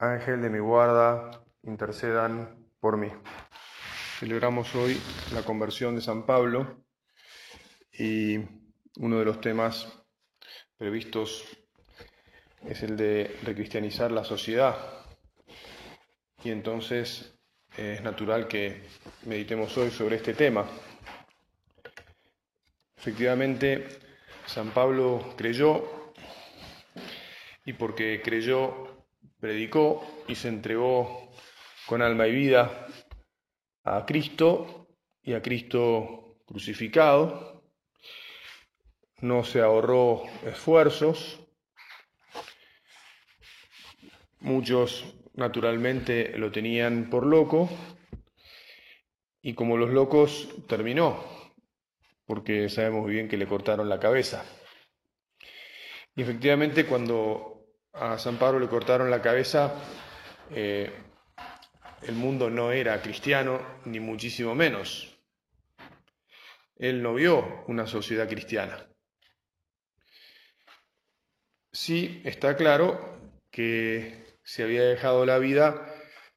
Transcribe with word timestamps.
Ángel 0.00 0.40
de 0.40 0.48
mi 0.48 0.60
guarda, 0.60 1.42
intercedan 1.64 2.56
por 2.78 2.96
mí. 2.96 3.10
Celebramos 4.20 4.72
hoy 4.76 4.96
la 5.32 5.42
conversión 5.42 5.96
de 5.96 6.00
San 6.00 6.24
Pablo 6.24 6.84
y 7.90 8.38
uno 9.00 9.18
de 9.18 9.24
los 9.24 9.40
temas 9.40 10.04
previstos 10.76 11.44
es 12.64 12.84
el 12.84 12.96
de 12.96 13.36
recristianizar 13.42 14.12
la 14.12 14.22
sociedad. 14.22 14.76
Y 16.44 16.52
entonces 16.52 17.36
es 17.76 18.00
natural 18.00 18.46
que 18.46 18.84
meditemos 19.26 19.76
hoy 19.78 19.90
sobre 19.90 20.14
este 20.14 20.32
tema. 20.32 20.64
Efectivamente, 22.96 23.88
San 24.46 24.70
Pablo 24.70 25.34
creyó 25.36 26.14
y 27.64 27.72
porque 27.72 28.22
creyó 28.22 28.97
predicó 29.40 30.06
y 30.26 30.34
se 30.34 30.48
entregó 30.48 31.30
con 31.86 32.02
alma 32.02 32.26
y 32.26 32.32
vida 32.32 32.86
a 33.84 34.04
Cristo 34.04 34.88
y 35.22 35.34
a 35.34 35.42
Cristo 35.42 36.38
crucificado. 36.46 37.62
No 39.20 39.44
se 39.44 39.60
ahorró 39.60 40.22
esfuerzos. 40.44 41.40
Muchos 44.40 45.14
naturalmente 45.34 46.36
lo 46.38 46.52
tenían 46.52 47.10
por 47.10 47.26
loco 47.26 47.68
y 49.42 49.54
como 49.54 49.76
los 49.76 49.90
locos 49.90 50.48
terminó, 50.68 51.22
porque 52.26 52.68
sabemos 52.68 53.06
bien 53.08 53.28
que 53.28 53.36
le 53.36 53.46
cortaron 53.46 53.88
la 53.88 53.98
cabeza. 53.98 54.44
Y 56.14 56.22
efectivamente 56.22 56.86
cuando 56.86 57.57
a 58.00 58.18
San 58.18 58.38
Pablo 58.38 58.60
le 58.60 58.68
cortaron 58.68 59.10
la 59.10 59.22
cabeza, 59.22 59.74
eh, 60.50 60.92
el 62.02 62.14
mundo 62.14 62.50
no 62.50 62.72
era 62.72 63.00
cristiano, 63.02 63.60
ni 63.84 64.00
muchísimo 64.00 64.54
menos. 64.54 65.18
Él 66.76 67.02
no 67.02 67.14
vio 67.14 67.64
una 67.66 67.86
sociedad 67.86 68.28
cristiana. 68.28 68.86
Sí 71.72 72.22
está 72.24 72.56
claro 72.56 73.18
que 73.50 74.36
se 74.42 74.62
había 74.62 74.82
dejado 74.82 75.26
la 75.26 75.38
vida 75.38 75.94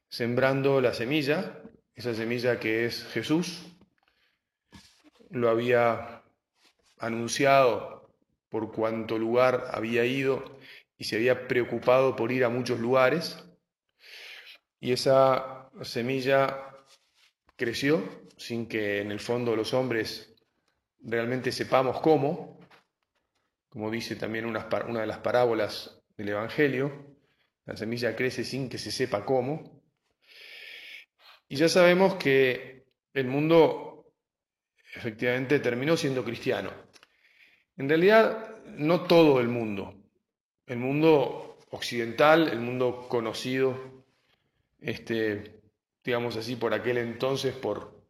sembrando 0.08 0.80
la 0.80 0.92
semilla, 0.94 1.62
esa 1.94 2.14
semilla 2.14 2.58
que 2.58 2.84
es 2.84 3.04
Jesús, 3.12 3.66
lo 5.30 5.48
había 5.48 6.22
anunciado 6.98 8.10
por 8.50 8.72
cuánto 8.72 9.18
lugar 9.18 9.70
había 9.72 10.04
ido 10.04 10.58
y 11.02 11.04
se 11.04 11.16
había 11.16 11.48
preocupado 11.48 12.14
por 12.14 12.30
ir 12.30 12.44
a 12.44 12.48
muchos 12.48 12.78
lugares. 12.78 13.36
Y 14.78 14.92
esa 14.92 15.68
semilla 15.82 16.76
creció 17.56 18.28
sin 18.36 18.68
que 18.68 19.00
en 19.00 19.10
el 19.10 19.18
fondo 19.18 19.56
los 19.56 19.74
hombres 19.74 20.32
realmente 21.00 21.50
sepamos 21.50 22.00
cómo, 22.00 22.60
como 23.68 23.90
dice 23.90 24.14
también 24.14 24.46
una, 24.46 24.68
de 24.68 25.06
las 25.08 25.18
parábolas 25.18 26.00
del 26.16 26.28
Evangelio, 26.28 27.16
la 27.64 27.76
semilla 27.76 28.14
crece 28.14 28.44
sin 28.44 28.68
que 28.68 28.78
se 28.78 28.92
sepa 28.92 29.24
cómo. 29.24 29.82
Y 31.48 31.56
ya 31.56 31.68
sabemos 31.68 32.14
que 32.14 32.84
el 33.12 33.26
mundo 33.26 34.14
efectivamente 34.94 35.58
terminó 35.58 35.96
siendo 35.96 36.22
cristiano. 36.22 36.70
En 37.76 37.88
realidad, 37.88 38.62
no 38.66 39.02
todo 39.02 39.40
el 39.40 39.48
mundo, 39.48 40.01
el 40.72 40.78
mundo 40.78 41.58
occidental, 41.70 42.48
el 42.48 42.60
mundo 42.60 43.06
conocido, 43.08 44.04
este, 44.80 45.60
digamos 46.04 46.36
así, 46.36 46.56
por 46.56 46.74
aquel 46.74 46.98
entonces, 46.98 47.54
por, 47.54 48.02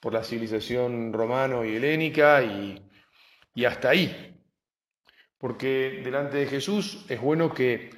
por 0.00 0.12
la 0.12 0.24
civilización 0.24 1.12
romano 1.12 1.64
y 1.64 1.76
helénica 1.76 2.42
y, 2.42 2.84
hasta 3.64 3.90
ahí. 3.90 4.40
Porque 5.36 6.00
delante 6.04 6.36
de 6.36 6.46
Jesús 6.46 7.04
es 7.08 7.20
bueno 7.20 7.52
que 7.52 7.90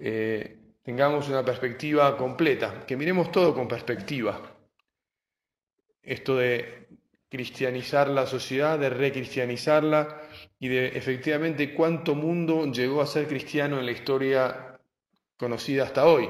eh, 0.00 0.58
tengamos 0.82 1.28
una 1.28 1.44
perspectiva 1.44 2.16
completa, 2.16 2.84
que 2.86 2.96
miremos 2.96 3.32
todo 3.32 3.52
con 3.52 3.66
perspectiva. 3.66 4.56
Esto 6.02 6.36
de 6.36 6.88
cristianizar 7.32 8.08
la 8.08 8.26
sociedad, 8.26 8.78
de 8.78 8.90
recristianizarla 8.90 10.20
y 10.58 10.68
de 10.68 10.88
efectivamente 10.88 11.72
cuánto 11.72 12.14
mundo 12.14 12.70
llegó 12.70 13.00
a 13.00 13.06
ser 13.06 13.26
cristiano 13.26 13.78
en 13.78 13.86
la 13.86 13.92
historia 13.92 14.78
conocida 15.38 15.84
hasta 15.84 16.04
hoy. 16.04 16.28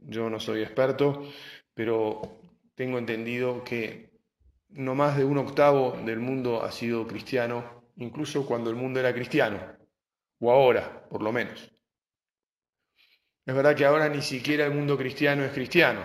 Yo 0.00 0.28
no 0.28 0.38
soy 0.38 0.60
experto, 0.60 1.22
pero 1.72 2.42
tengo 2.74 2.98
entendido 2.98 3.64
que 3.64 4.10
no 4.68 4.94
más 4.94 5.16
de 5.16 5.24
un 5.24 5.38
octavo 5.38 5.96
del 6.04 6.18
mundo 6.18 6.62
ha 6.62 6.70
sido 6.70 7.06
cristiano, 7.06 7.88
incluso 7.96 8.44
cuando 8.44 8.68
el 8.68 8.76
mundo 8.76 9.00
era 9.00 9.14
cristiano, 9.14 9.78
o 10.40 10.52
ahora, 10.52 11.08
por 11.08 11.22
lo 11.22 11.32
menos. 11.32 11.72
Es 13.46 13.54
verdad 13.54 13.74
que 13.74 13.86
ahora 13.86 14.10
ni 14.10 14.20
siquiera 14.20 14.66
el 14.66 14.74
mundo 14.74 14.98
cristiano 14.98 15.42
es 15.42 15.52
cristiano, 15.52 16.02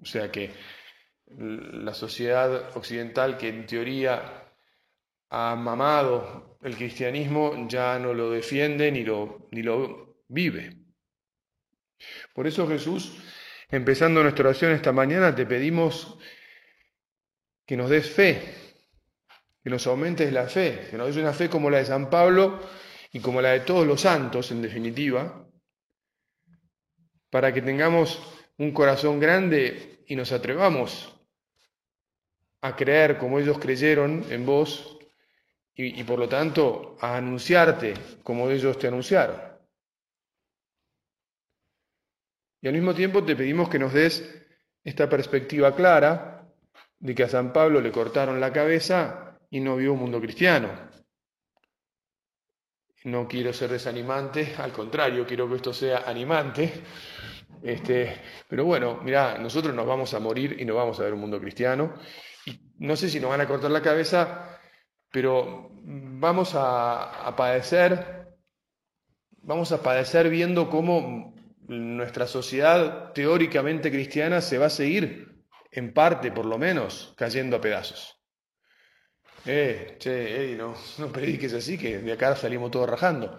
o 0.00 0.04
sea 0.04 0.30
que 0.30 0.52
la 1.38 1.94
sociedad 1.94 2.76
occidental 2.76 3.36
que 3.36 3.48
en 3.48 3.66
teoría 3.66 4.42
ha 5.30 5.56
mamado 5.56 6.58
el 6.62 6.76
cristianismo 6.76 7.66
ya 7.68 7.98
no 7.98 8.12
lo 8.14 8.30
defiende 8.30 8.92
ni 8.92 9.02
lo, 9.02 9.48
ni 9.50 9.62
lo 9.62 10.24
vive. 10.28 10.76
Por 12.34 12.46
eso 12.46 12.68
Jesús, 12.68 13.16
empezando 13.70 14.22
nuestra 14.22 14.48
oración 14.48 14.72
esta 14.72 14.92
mañana, 14.92 15.34
te 15.34 15.46
pedimos 15.46 16.18
que 17.66 17.76
nos 17.76 17.90
des 17.90 18.08
fe, 18.10 18.42
que 19.62 19.70
nos 19.70 19.86
aumentes 19.86 20.32
la 20.32 20.46
fe, 20.46 20.88
que 20.90 20.96
nos 20.96 21.06
des 21.06 21.16
una 21.16 21.32
fe 21.32 21.48
como 21.48 21.70
la 21.70 21.78
de 21.78 21.86
San 21.86 22.10
Pablo 22.10 22.60
y 23.12 23.20
como 23.20 23.40
la 23.40 23.52
de 23.52 23.60
todos 23.60 23.86
los 23.86 24.00
santos, 24.00 24.50
en 24.50 24.62
definitiva, 24.62 25.46
para 27.30 27.52
que 27.52 27.62
tengamos 27.62 28.20
un 28.58 28.72
corazón 28.72 29.18
grande 29.18 30.04
y 30.06 30.16
nos 30.16 30.32
atrevamos 30.32 31.11
a 32.62 32.76
creer 32.76 33.18
como 33.18 33.38
ellos 33.38 33.58
creyeron 33.58 34.24
en 34.30 34.46
vos 34.46 34.98
y, 35.74 36.02
por 36.04 36.18
lo 36.18 36.28
tanto 36.28 36.96
a 37.00 37.16
anunciarte 37.16 37.94
como 38.22 38.48
ellos 38.50 38.78
te 38.78 38.88
anunciaron. 38.88 39.36
Y 42.60 42.68
al 42.68 42.74
mismo 42.74 42.94
tiempo 42.94 43.24
te 43.24 43.34
pedimos 43.34 43.68
que 43.68 43.78
nos 43.78 43.92
des 43.92 44.46
esta 44.84 45.08
perspectiva 45.08 45.74
clara 45.74 46.48
de 47.00 47.14
que 47.14 47.24
a 47.24 47.28
San 47.28 47.52
Pablo 47.52 47.80
le 47.80 47.90
cortaron 47.90 48.40
la 48.40 48.52
cabeza 48.52 49.38
y 49.50 49.58
no 49.58 49.76
vio 49.76 49.94
un 49.94 49.98
mundo 49.98 50.20
cristiano. 50.20 50.68
No 53.04 53.26
quiero 53.26 53.52
ser 53.52 53.70
desanimante, 53.70 54.54
al 54.58 54.72
contrario, 54.72 55.26
quiero 55.26 55.48
que 55.48 55.56
esto 55.56 55.72
sea 55.72 56.04
animante. 56.06 56.72
Este, 57.60 58.20
pero 58.46 58.64
bueno, 58.64 59.00
mira, 59.02 59.36
nosotros 59.38 59.74
nos 59.74 59.86
vamos 59.86 60.14
a 60.14 60.20
morir 60.20 60.56
y 60.60 60.64
no 60.64 60.76
vamos 60.76 61.00
a 61.00 61.04
ver 61.04 61.14
un 61.14 61.20
mundo 61.20 61.40
cristiano 61.40 61.94
no 62.78 62.96
sé 62.96 63.08
si 63.08 63.20
nos 63.20 63.30
van 63.30 63.40
a 63.40 63.46
cortar 63.46 63.70
la 63.70 63.82
cabeza, 63.82 64.58
pero 65.10 65.70
vamos 65.84 66.52
a, 66.54 67.32
padecer, 67.36 68.28
vamos 69.42 69.70
a 69.72 69.82
padecer 69.82 70.28
viendo 70.30 70.68
cómo 70.68 71.34
nuestra 71.68 72.26
sociedad 72.26 73.12
teóricamente 73.12 73.90
cristiana 73.90 74.40
se 74.40 74.58
va 74.58 74.66
a 74.66 74.70
seguir, 74.70 75.44
en 75.70 75.92
parte 75.94 76.32
por 76.32 76.46
lo 76.46 76.58
menos, 76.58 77.14
cayendo 77.16 77.56
a 77.56 77.60
pedazos. 77.60 78.18
Eh, 79.44 79.96
che, 79.98 80.36
Eddie, 80.36 80.56
no, 80.56 80.74
no 80.98 81.08
prediques 81.08 81.52
así, 81.52 81.76
que 81.76 81.98
de 81.98 82.12
acá 82.12 82.36
salimos 82.36 82.70
todos 82.70 82.88
rajando. 82.88 83.38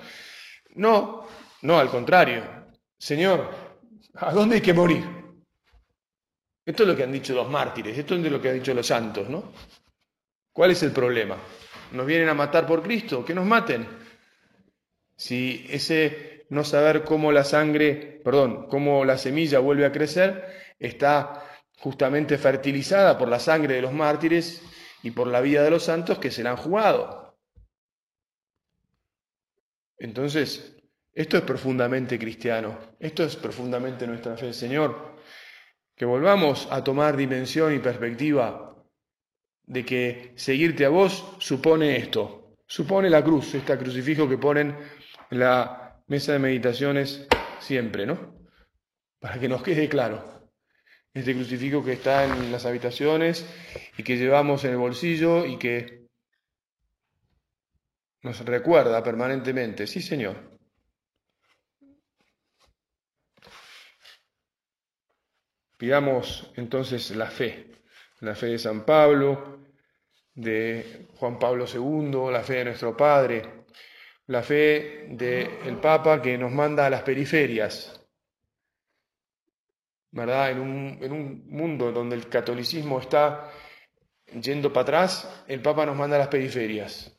No, 0.75 1.27
no, 1.61 1.79
al 1.79 1.89
contrario. 1.89 2.43
Señor, 2.97 3.49
¿a 4.15 4.31
dónde 4.31 4.55
hay 4.55 4.61
que 4.61 4.73
morir? 4.73 5.22
Esto 6.65 6.83
es 6.83 6.89
lo 6.89 6.95
que 6.95 7.03
han 7.03 7.11
dicho 7.11 7.33
los 7.33 7.49
mártires, 7.49 7.97
esto 7.97 8.15
es 8.15 8.31
lo 8.31 8.41
que 8.41 8.49
han 8.49 8.55
dicho 8.55 8.73
los 8.73 8.87
santos, 8.87 9.29
¿no? 9.29 9.51
¿Cuál 10.53 10.71
es 10.71 10.83
el 10.83 10.91
problema? 10.91 11.37
¿Nos 11.91 12.05
vienen 12.05 12.29
a 12.29 12.33
matar 12.33 12.65
por 12.65 12.81
Cristo? 12.81 13.25
Que 13.25 13.33
nos 13.33 13.45
maten. 13.45 13.87
Si 15.15 15.65
ese 15.69 16.45
no 16.49 16.63
saber 16.63 17.03
cómo 17.03 17.31
la 17.31 17.43
sangre, 17.43 18.21
perdón, 18.23 18.67
cómo 18.67 19.03
la 19.03 19.17
semilla 19.17 19.59
vuelve 19.59 19.85
a 19.85 19.91
crecer, 19.91 20.73
está 20.79 21.43
justamente 21.79 22.37
fertilizada 22.37 23.17
por 23.17 23.27
la 23.27 23.39
sangre 23.39 23.75
de 23.75 23.81
los 23.81 23.93
mártires 23.93 24.61
y 25.01 25.11
por 25.11 25.27
la 25.27 25.41
vida 25.41 25.63
de 25.63 25.71
los 25.71 25.83
santos 25.83 26.19
que 26.19 26.31
se 26.31 26.43
la 26.43 26.51
han 26.51 26.57
jugado. 26.57 27.37
Entonces, 29.97 30.77
esto 31.13 31.37
es 31.37 31.43
profundamente 31.43 32.17
cristiano, 32.17 32.77
esto 32.99 33.23
es 33.23 33.35
profundamente 33.35 34.07
nuestra 34.07 34.37
fe, 34.37 34.53
Señor. 34.53 35.12
Que 35.95 36.05
volvamos 36.05 36.67
a 36.71 36.83
tomar 36.83 37.15
dimensión 37.15 37.73
y 37.73 37.79
perspectiva 37.79 38.75
de 39.65 39.85
que 39.85 40.33
seguirte 40.35 40.85
a 40.85 40.89
vos 40.89 41.35
supone 41.39 41.97
esto, 41.97 42.55
supone 42.65 43.09
la 43.09 43.23
cruz, 43.23 43.53
este 43.55 43.77
crucifijo 43.77 44.27
que 44.27 44.37
ponen 44.37 44.75
en 45.29 45.39
la 45.39 46.01
mesa 46.07 46.33
de 46.33 46.39
meditaciones 46.39 47.27
siempre, 47.59 48.05
¿no? 48.05 48.35
Para 49.19 49.39
que 49.39 49.47
nos 49.47 49.63
quede 49.63 49.87
claro. 49.87 50.51
Este 51.13 51.35
crucifijo 51.35 51.83
que 51.83 51.93
está 51.93 52.25
en 52.25 52.51
las 52.51 52.65
habitaciones 52.65 53.45
y 53.97 54.03
que 54.03 54.17
llevamos 54.17 54.63
en 54.65 54.71
el 54.71 54.77
bolsillo 54.77 55.45
y 55.45 55.57
que 55.57 56.07
nos 58.23 58.43
recuerda 58.43 59.03
permanentemente, 59.03 59.85
sí 59.85 60.01
Señor, 60.01 60.52
Pidamos 65.83 66.49
entonces 66.55 67.13
la 67.13 67.29
fe, 67.29 67.69
la 68.21 68.35
fe 68.35 68.45
de 68.45 68.57
San 68.57 68.85
Pablo, 68.85 69.65
de 70.33 71.09
Juan 71.17 71.37
Pablo 71.37 71.65
II, 71.67 72.31
la 72.31 72.41
fe 72.41 72.53
de 72.53 72.63
nuestro 72.63 72.95
Padre, 72.95 73.65
la 74.27 74.41
fe 74.43 75.07
del 75.09 75.81
Papa 75.81 76.21
que 76.21 76.37
nos 76.37 76.53
manda 76.53 76.85
a 76.85 76.89
las 76.89 77.01
periferias, 77.01 78.01
¿verdad? 80.11 80.51
En 80.51 80.61
un, 80.61 80.99
en 81.01 81.11
un 81.11 81.49
mundo 81.49 81.91
donde 81.91 82.15
el 82.15 82.29
catolicismo 82.29 83.01
está 83.01 83.51
yendo 84.41 84.71
para 84.71 84.83
atrás, 84.83 85.43
el 85.49 85.61
Papa 85.61 85.85
nos 85.85 85.97
manda 85.97 86.15
a 86.15 86.19
las 86.19 86.29
periferias. 86.29 87.13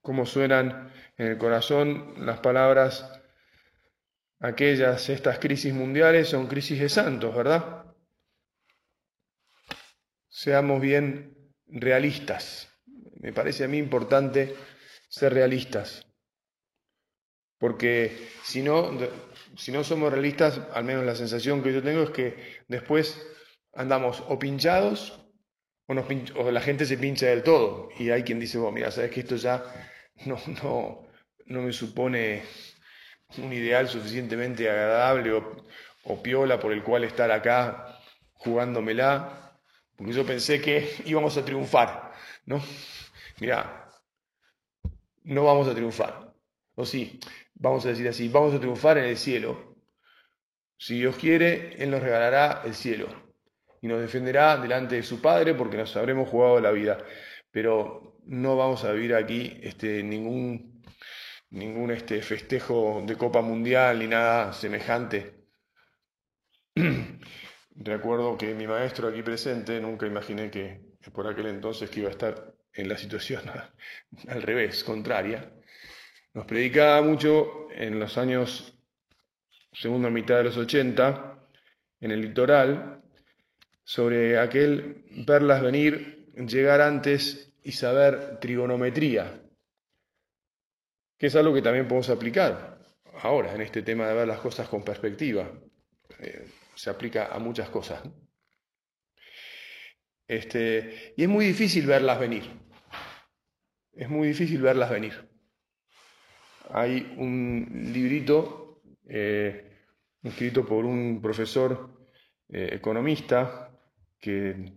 Cómo 0.00 0.24
suenan 0.24 0.88
en 1.16 1.26
el 1.26 1.36
corazón 1.36 2.14
las 2.24 2.38
palabras 2.38 3.21
aquellas, 4.42 5.08
estas 5.08 5.38
crisis 5.38 5.72
mundiales 5.72 6.28
son 6.28 6.48
crisis 6.48 6.80
de 6.80 6.88
santos, 6.88 7.34
¿verdad? 7.34 7.86
Seamos 10.28 10.80
bien 10.80 11.54
realistas. 11.66 12.68
Me 13.20 13.32
parece 13.32 13.64
a 13.64 13.68
mí 13.68 13.78
importante 13.78 14.54
ser 15.08 15.32
realistas. 15.32 16.06
Porque 17.58 18.28
si 18.42 18.62
no, 18.62 18.98
si 19.56 19.70
no 19.70 19.84
somos 19.84 20.12
realistas, 20.12 20.60
al 20.74 20.84
menos 20.84 21.04
la 21.04 21.14
sensación 21.14 21.62
que 21.62 21.72
yo 21.72 21.80
tengo 21.80 22.02
es 22.02 22.10
que 22.10 22.62
después 22.66 23.24
andamos 23.74 24.24
o 24.26 24.38
pinchados 24.40 25.20
o, 25.86 25.94
nos 25.94 26.06
o 26.34 26.50
la 26.50 26.60
gente 26.60 26.84
se 26.84 26.98
pincha 26.98 27.26
del 27.26 27.44
todo. 27.44 27.90
Y 27.96 28.10
hay 28.10 28.24
quien 28.24 28.40
dice, 28.40 28.58
bueno, 28.58 28.72
mira, 28.72 28.90
sabes 28.90 29.12
que 29.12 29.20
esto 29.20 29.36
ya 29.36 29.62
no, 30.26 30.36
no, 30.64 31.06
no 31.46 31.62
me 31.62 31.72
supone 31.72 32.42
un 33.38 33.52
ideal 33.52 33.88
suficientemente 33.88 34.68
agradable 34.68 35.32
o, 36.04 36.22
piola 36.22 36.58
por 36.58 36.72
el 36.72 36.82
cual 36.82 37.04
estar 37.04 37.30
acá 37.30 37.98
jugándomela, 38.34 39.58
porque 39.96 40.12
yo 40.12 40.26
pensé 40.26 40.60
que 40.60 40.90
íbamos 41.06 41.36
a 41.36 41.44
triunfar, 41.44 42.12
¿no? 42.46 42.62
Mirá, 43.40 43.88
no 45.24 45.44
vamos 45.44 45.68
a 45.68 45.74
triunfar, 45.74 46.34
o 46.74 46.84
sí, 46.84 47.20
vamos 47.54 47.84
a 47.86 47.90
decir 47.90 48.08
así, 48.08 48.28
vamos 48.28 48.54
a 48.54 48.60
triunfar 48.60 48.98
en 48.98 49.04
el 49.04 49.16
cielo. 49.16 49.76
Si 50.76 50.98
Dios 50.98 51.16
quiere, 51.16 51.76
Él 51.82 51.90
nos 51.90 52.02
regalará 52.02 52.62
el 52.64 52.74
cielo 52.74 53.06
y 53.80 53.88
nos 53.88 54.00
defenderá 54.00 54.56
delante 54.56 54.94
de 54.96 55.02
su 55.02 55.20
Padre 55.20 55.54
porque 55.54 55.76
nos 55.76 55.94
habremos 55.96 56.28
jugado 56.28 56.60
la 56.60 56.70
vida. 56.70 56.98
Pero 57.50 58.16
no 58.24 58.56
vamos 58.56 58.84
a 58.84 58.92
vivir 58.92 59.14
aquí 59.14 59.58
este, 59.62 60.02
ningún 60.02 60.71
ningún 61.52 61.90
este, 61.90 62.20
festejo 62.22 63.02
de 63.06 63.16
Copa 63.16 63.42
Mundial 63.42 63.98
ni 63.98 64.06
nada 64.06 64.52
semejante. 64.52 65.34
Recuerdo 67.74 68.36
que 68.36 68.54
mi 68.54 68.66
maestro 68.66 69.08
aquí 69.08 69.22
presente, 69.22 69.80
nunca 69.80 70.06
imaginé 70.06 70.50
que 70.50 70.80
por 71.12 71.26
aquel 71.26 71.46
entonces 71.46 71.90
que 71.90 72.00
iba 72.00 72.08
a 72.08 72.12
estar 72.12 72.54
en 72.74 72.88
la 72.88 72.96
situación 72.96 73.42
al 74.28 74.42
revés, 74.42 74.82
contraria. 74.82 75.52
Nos 76.34 76.46
predicaba 76.46 77.02
mucho 77.02 77.68
en 77.70 78.00
los 78.00 78.16
años 78.16 78.78
segunda 79.72 80.08
mitad 80.10 80.38
de 80.38 80.44
los 80.44 80.56
80, 80.56 81.38
en 82.00 82.10
el 82.10 82.22
litoral, 82.22 83.02
sobre 83.84 84.38
aquel 84.38 85.04
verlas 85.26 85.60
venir, 85.62 86.30
llegar 86.34 86.80
antes 86.80 87.52
y 87.62 87.72
saber 87.72 88.38
trigonometría 88.40 89.41
que 91.22 91.28
es 91.28 91.36
algo 91.36 91.54
que 91.54 91.62
también 91.62 91.86
podemos 91.86 92.10
aplicar 92.10 92.80
ahora 93.20 93.54
en 93.54 93.60
este 93.60 93.82
tema 93.82 94.08
de 94.08 94.14
ver 94.14 94.26
las 94.26 94.40
cosas 94.40 94.68
con 94.68 94.82
perspectiva. 94.82 95.48
Eh, 96.18 96.48
se 96.74 96.90
aplica 96.90 97.26
a 97.26 97.38
muchas 97.38 97.68
cosas. 97.68 98.02
Este, 100.26 101.14
y 101.16 101.22
es 101.22 101.28
muy 101.28 101.46
difícil 101.46 101.86
verlas 101.86 102.18
venir. 102.18 102.42
Es 103.92 104.08
muy 104.08 104.26
difícil 104.26 104.60
verlas 104.62 104.90
venir. 104.90 105.12
Hay 106.70 107.14
un 107.16 107.68
librito 107.92 108.82
eh, 109.08 109.76
escrito 110.24 110.66
por 110.66 110.84
un 110.84 111.22
profesor 111.22 112.04
eh, 112.48 112.70
economista 112.72 113.70
que 114.18 114.72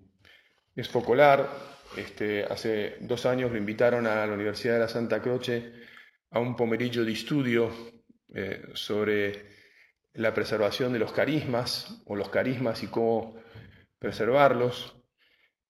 es 0.75 0.89
focolar. 0.89 1.49
Este, 1.97 2.43
hace 2.43 2.97
dos 3.01 3.25
años 3.25 3.51
lo 3.51 3.57
invitaron 3.57 4.05
a 4.05 4.27
la 4.27 4.33
Universidad 4.33 4.75
de 4.75 4.81
la 4.81 4.87
Santa 4.87 5.23
Croce 5.23 5.94
a 6.35 6.39
un 6.39 6.53
pomeriggio 6.53 7.05
de 7.05 7.13
estudio 7.13 7.71
eh, 8.33 8.61
sobre 8.73 9.45
la 10.15 10.33
preservación 10.33 10.91
de 10.91 10.99
los 10.99 11.13
carismas 11.13 12.03
o 12.05 12.15
los 12.15 12.27
carismas 12.27 12.83
y 12.83 12.87
cómo 12.87 13.37
preservarlos. 13.97 15.01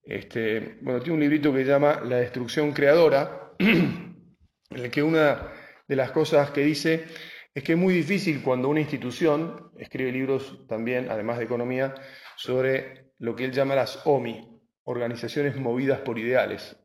Este, 0.01 0.79
bueno, 0.81 1.01
tiene 1.01 1.13
un 1.13 1.19
librito 1.19 1.53
que 1.53 1.59
se 1.59 1.69
llama 1.69 2.01
La 2.03 2.17
destrucción 2.17 2.73
creadora, 2.73 3.53
en 3.59 4.35
el 4.71 4.89
que 4.89 5.03
una 5.03 5.53
de 5.87 5.95
las 5.95 6.09
cosas 6.09 6.49
que 6.49 6.61
dice 6.61 7.05
es 7.53 7.63
que 7.63 7.73
es 7.73 7.77
muy 7.77 7.93
difícil 7.93 8.41
cuando 8.41 8.67
una 8.67 8.81
institución 8.81 9.71
escribe 9.77 10.11
libros 10.11 10.65
también, 10.67 11.11
además 11.11 11.37
de 11.37 11.45
economía, 11.45 11.93
sobre 12.37 13.11
lo 13.19 13.35
que 13.35 13.45
él 13.45 13.51
llama 13.51 13.75
las 13.75 14.01
OMI, 14.05 14.61
organizaciones 14.83 15.55
movidas 15.57 15.99
por 15.99 16.17
ideales, 16.17 16.75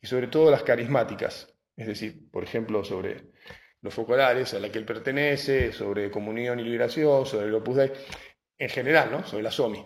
y 0.00 0.06
sobre 0.06 0.28
todo 0.28 0.48
las 0.48 0.62
carismáticas 0.62 1.55
es 1.76 1.86
decir, 1.86 2.30
por 2.30 2.42
ejemplo, 2.42 2.84
sobre 2.84 3.32
los 3.82 3.92
focolares 3.92 4.54
a 4.54 4.58
la 4.58 4.70
que 4.70 4.78
él 4.78 4.84
pertenece, 4.84 5.72
sobre 5.72 6.10
comunión 6.10 6.58
y 6.58 6.64
liberación, 6.64 7.26
sobre 7.26 7.46
el 7.46 7.54
Opus 7.54 7.76
Dei, 7.76 7.92
en 8.58 8.68
general, 8.68 9.10
¿no? 9.10 9.26
sobre 9.26 9.42
la 9.42 9.50
SOMI. 9.50 9.84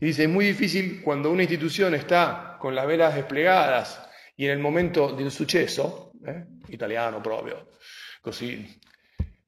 Y 0.00 0.06
dice, 0.06 0.24
es 0.24 0.28
muy 0.28 0.46
difícil 0.46 1.02
cuando 1.02 1.30
una 1.30 1.42
institución 1.42 1.94
está 1.94 2.56
con 2.60 2.74
las 2.74 2.86
velas 2.86 3.14
desplegadas 3.14 4.08
y 4.36 4.44
en 4.46 4.52
el 4.52 4.58
momento 4.58 5.12
del 5.12 5.30
suceso, 5.30 6.12
¿eh? 6.26 6.44
italiano 6.68 7.22
propio, 7.22 7.68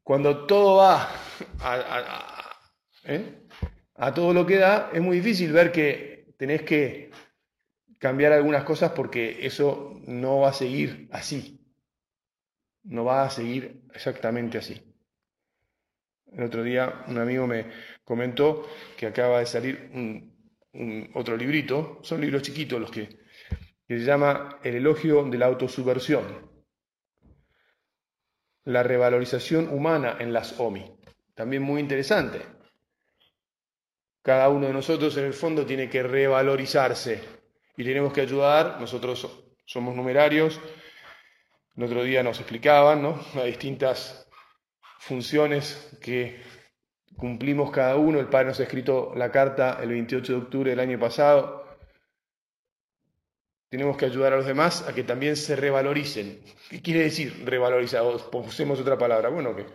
cuando 0.03 0.47
todo 0.47 0.77
va 0.79 1.11
¿eh? 3.05 3.47
a 3.97 4.13
todo 4.13 4.35
lo 4.35 4.45
que 4.45 4.57
da, 4.57 4.91
es 4.93 5.01
muy 5.01 5.19
difícil 5.19 5.53
ver 5.53 5.71
que 5.71 6.27
tenés 6.37 6.63
que 6.63 7.11
cambiar 8.05 8.33
algunas 8.33 8.65
cosas 8.65 8.93
porque 8.93 9.47
eso 9.47 9.99
no 10.07 10.41
va 10.41 10.51
a 10.51 10.53
seguir 10.53 11.09
así. 11.11 11.59
No 12.83 13.07
va 13.07 13.25
a 13.25 13.31
seguir 13.31 13.81
exactamente 13.95 14.59
así. 14.59 14.95
El 16.31 16.45
otro 16.45 16.63
día 16.63 17.03
un 17.09 17.17
amigo 17.17 17.47
me 17.47 17.65
comentó 18.05 18.69
que 18.99 19.07
acaba 19.07 19.39
de 19.39 19.47
salir 19.47 19.91
un, 19.95 21.11
otro 21.15 21.35
librito, 21.35 22.01
son 22.03 22.21
libros 22.21 22.43
chiquitos 22.43 22.79
los 22.79 22.91
que, 22.91 23.09
que 23.89 23.99
se 23.99 24.05
llama 24.05 24.61
El 24.63 24.75
elogio 24.75 25.25
de 25.25 25.39
la 25.39 25.47
autosubversión, 25.47 26.51
la 28.65 28.83
revalorización 28.83 29.71
humana 29.71 30.19
en 30.21 30.35
las 30.35 30.61
OMI. 30.61 30.95
También 31.35 31.63
muy 31.63 31.81
interesante. 31.81 32.43
Cada 34.21 34.51
uno 34.51 34.67
de 34.67 34.75
nosotros 34.75 35.17
en 35.17 35.25
el 35.25 35.33
fondo 35.33 35.65
tiene 35.65 35.89
que 35.89 36.03
revalorizarse 36.03 37.44
y 37.77 37.85
tenemos 37.85 38.13
que 38.13 38.21
ayudar, 38.21 38.81
nosotros 38.81 39.29
somos 39.65 39.95
numerarios, 39.95 40.61
el 41.77 41.85
otro 41.85 42.05
día 42.05 42.23
nos 42.23 42.39
explicaban 42.39 43.03
¿no? 43.03 43.21
las 43.35 43.47
distintas 43.47 44.29
funciones 44.99 45.97
que 46.01 46.43
cumplimos 47.17 47.71
cada 47.71 47.97
uno, 47.97 48.21
el 48.21 48.29
Padre 48.29 48.49
nos 48.49 48.61
ha 48.61 48.65
escrito 48.65 49.13
la 49.17 49.31
carta 49.31 49.79
el 49.83 49.91
28 49.91 50.33
de 50.33 50.39
octubre 50.39 50.71
del 50.71 50.81
año 50.81 50.99
pasado, 50.99 51.65
tenemos 53.75 53.97
que 53.97 54.05
ayudar 54.05 54.33
a 54.33 54.37
los 54.37 54.47
demás 54.47 54.87
a 54.89 54.95
que 54.95 55.03
también 55.03 55.35
se 55.35 55.57
revaloricen. 55.57 56.41
¿Qué 56.71 56.81
quiere 56.81 57.01
decir 57.01 57.45
revalorizar? 57.45 58.05
Usemos 58.33 58.79
otra 58.79 58.97
palabra. 58.97 59.31
Bueno, 59.31 59.57
que 59.57 59.67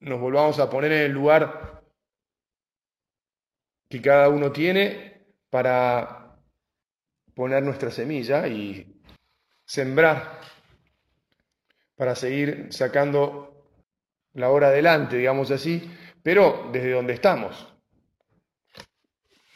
nos 0.00 0.20
volvamos 0.20 0.58
a 0.58 0.68
poner 0.68 0.90
en 0.90 1.02
el 1.02 1.12
lugar 1.12 1.80
que 3.88 4.02
cada 4.02 4.28
uno 4.30 4.50
tiene 4.50 5.28
para 5.48 6.21
poner 7.34 7.62
nuestra 7.62 7.90
semilla 7.90 8.46
y 8.46 9.00
sembrar 9.64 10.40
para 11.96 12.14
seguir 12.14 12.68
sacando 12.70 13.68
la 14.34 14.50
hora 14.50 14.68
adelante, 14.68 15.16
digamos 15.16 15.50
así, 15.50 15.90
pero 16.22 16.68
desde 16.72 16.92
donde 16.92 17.14
estamos. 17.14 17.68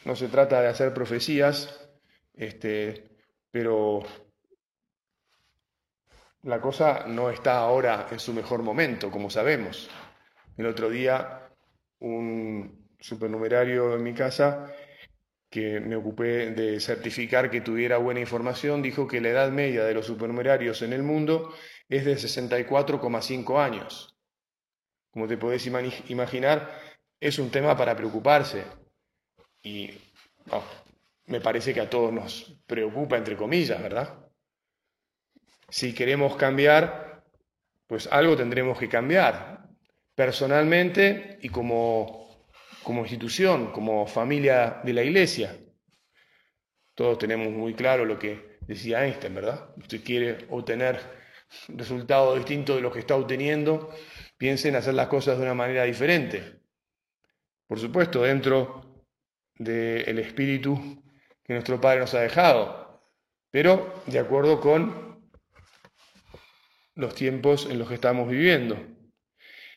No 0.05 0.15
se 0.15 0.27
trata 0.27 0.61
de 0.61 0.67
hacer 0.67 0.93
profecías, 0.93 1.89
este, 2.33 3.17
pero 3.51 4.03
la 6.43 6.61
cosa 6.61 7.05
no 7.07 7.29
está 7.29 7.57
ahora 7.57 8.07
en 8.11 8.19
su 8.19 8.33
mejor 8.33 8.63
momento, 8.63 9.11
como 9.11 9.29
sabemos. 9.29 9.89
El 10.55 10.67
otro 10.67 10.89
día 10.89 11.49
un 11.99 12.87
supernumerario 12.99 13.95
en 13.95 14.03
mi 14.03 14.13
casa 14.13 14.71
que 15.57 15.79
me 15.79 15.95
ocupé 15.95 16.51
de 16.51 16.79
certificar 16.79 17.49
que 17.49 17.61
tuviera 17.61 17.97
buena 17.97 18.19
información, 18.19 18.83
dijo 18.83 19.07
que 19.07 19.19
la 19.19 19.29
edad 19.29 19.49
media 19.49 19.83
de 19.85 19.95
los 19.95 20.05
supernumerarios 20.05 20.83
en 20.83 20.93
el 20.93 21.01
mundo 21.01 21.51
es 21.89 22.05
de 22.05 22.13
64,5 22.13 23.59
años. 23.59 24.15
Como 25.09 25.27
te 25.27 25.35
podés 25.35 25.65
imaginar, 25.65 26.79
es 27.19 27.39
un 27.39 27.49
tema 27.49 27.75
para 27.75 27.95
preocuparse. 27.95 28.65
Y 29.63 29.89
me 31.25 31.41
parece 31.41 31.73
que 31.73 31.81
a 31.81 31.89
todos 31.89 32.13
nos 32.13 32.55
preocupa, 32.67 33.17
entre 33.17 33.35
comillas, 33.35 33.81
¿verdad? 33.81 34.29
Si 35.69 35.95
queremos 35.95 36.35
cambiar, 36.35 37.23
pues 37.87 38.07
algo 38.11 38.37
tendremos 38.37 38.77
que 38.77 38.89
cambiar, 38.89 39.67
personalmente 40.13 41.39
y 41.41 41.49
como, 41.49 42.26
como 42.87 43.01
institución, 43.01 43.73
como 43.73 44.07
familia 44.07 44.79
de 44.81 44.93
la 44.93 45.03
iglesia. 45.03 45.59
Todos 46.95 47.17
tenemos 47.17 47.49
muy 47.49 47.73
claro 47.73 48.05
lo 48.05 48.17
que 48.17 48.59
decía 48.61 49.03
Einstein, 49.03 49.35
¿verdad? 49.35 49.71
Usted 49.75 50.01
quiere 50.01 50.45
obtener 50.49 50.97
resultados 51.67 52.37
distintos 52.37 52.77
de 52.77 52.81
los 52.81 52.93
que 52.93 52.99
está 52.99 53.17
obteniendo, 53.17 53.93
piense 54.37 54.69
en 54.69 54.77
hacer 54.77 54.93
las 54.93 55.07
cosas 55.07 55.37
de 55.37 55.43
una 55.43 55.53
manera 55.53 55.83
diferente. 55.83 56.61
Por 57.67 57.77
supuesto, 57.77 58.21
dentro 58.21 59.03
del 59.55 60.19
espíritu 60.19 61.03
que 61.43 61.55
nuestro 61.55 61.81
Padre 61.81 61.99
nos 61.99 62.13
ha 62.13 62.21
dejado, 62.21 63.03
pero 63.51 64.01
de 64.05 64.19
acuerdo 64.19 64.61
con 64.61 65.29
los 66.95 67.13
tiempos 67.15 67.67
en 67.69 67.79
los 67.79 67.89
que 67.89 67.95
estamos 67.95 68.29
viviendo. 68.29 68.77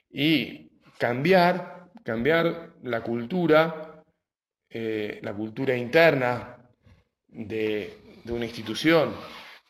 Y 0.09 0.79
cambiar, 0.97 1.80
cambiar 2.05 2.75
la 2.83 3.03
cultura, 3.03 4.03
eh, 4.69 5.19
la 5.23 5.35
cultura 5.35 5.77
interna 5.77 6.57
de, 7.29 7.99
de 8.25 8.33
una 8.33 8.45
institución, 8.45 9.15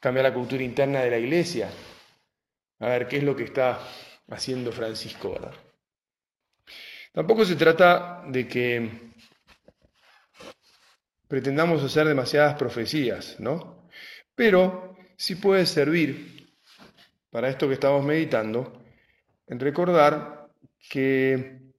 cambiar 0.01 0.25
la 0.25 0.35
cultura 0.35 0.63
interna 0.63 1.01
de 1.01 1.11
la 1.11 1.19
iglesia. 1.19 1.71
A 2.79 2.89
ver 2.89 3.09
qué 3.09 3.19
es 3.19 3.25
lo 3.25 3.37
que 3.37 3.45
está 3.45 3.79
haciendo 4.29 4.73
Francisco, 4.73 5.33
¿verdad? 5.33 5.55
Tampoco 7.13 7.45
se 7.45 7.57
trata 7.57 8.23
de 8.29 8.47
que 8.47 9.11
pretendamos 11.27 11.83
hacer 11.83 12.07
demasiadas 12.07 12.55
profecías, 12.57 13.39
¿no? 13.41 13.89
Pero 14.35 14.97
sí 15.17 15.35
puede 15.35 15.67
servir 15.67 16.41
para 17.31 17.49
esto 17.49 17.69
que 17.69 17.75
estamos 17.75 18.05
meditando, 18.05 18.83
en 19.47 19.61
recordar 19.61 20.49
que 20.89 21.70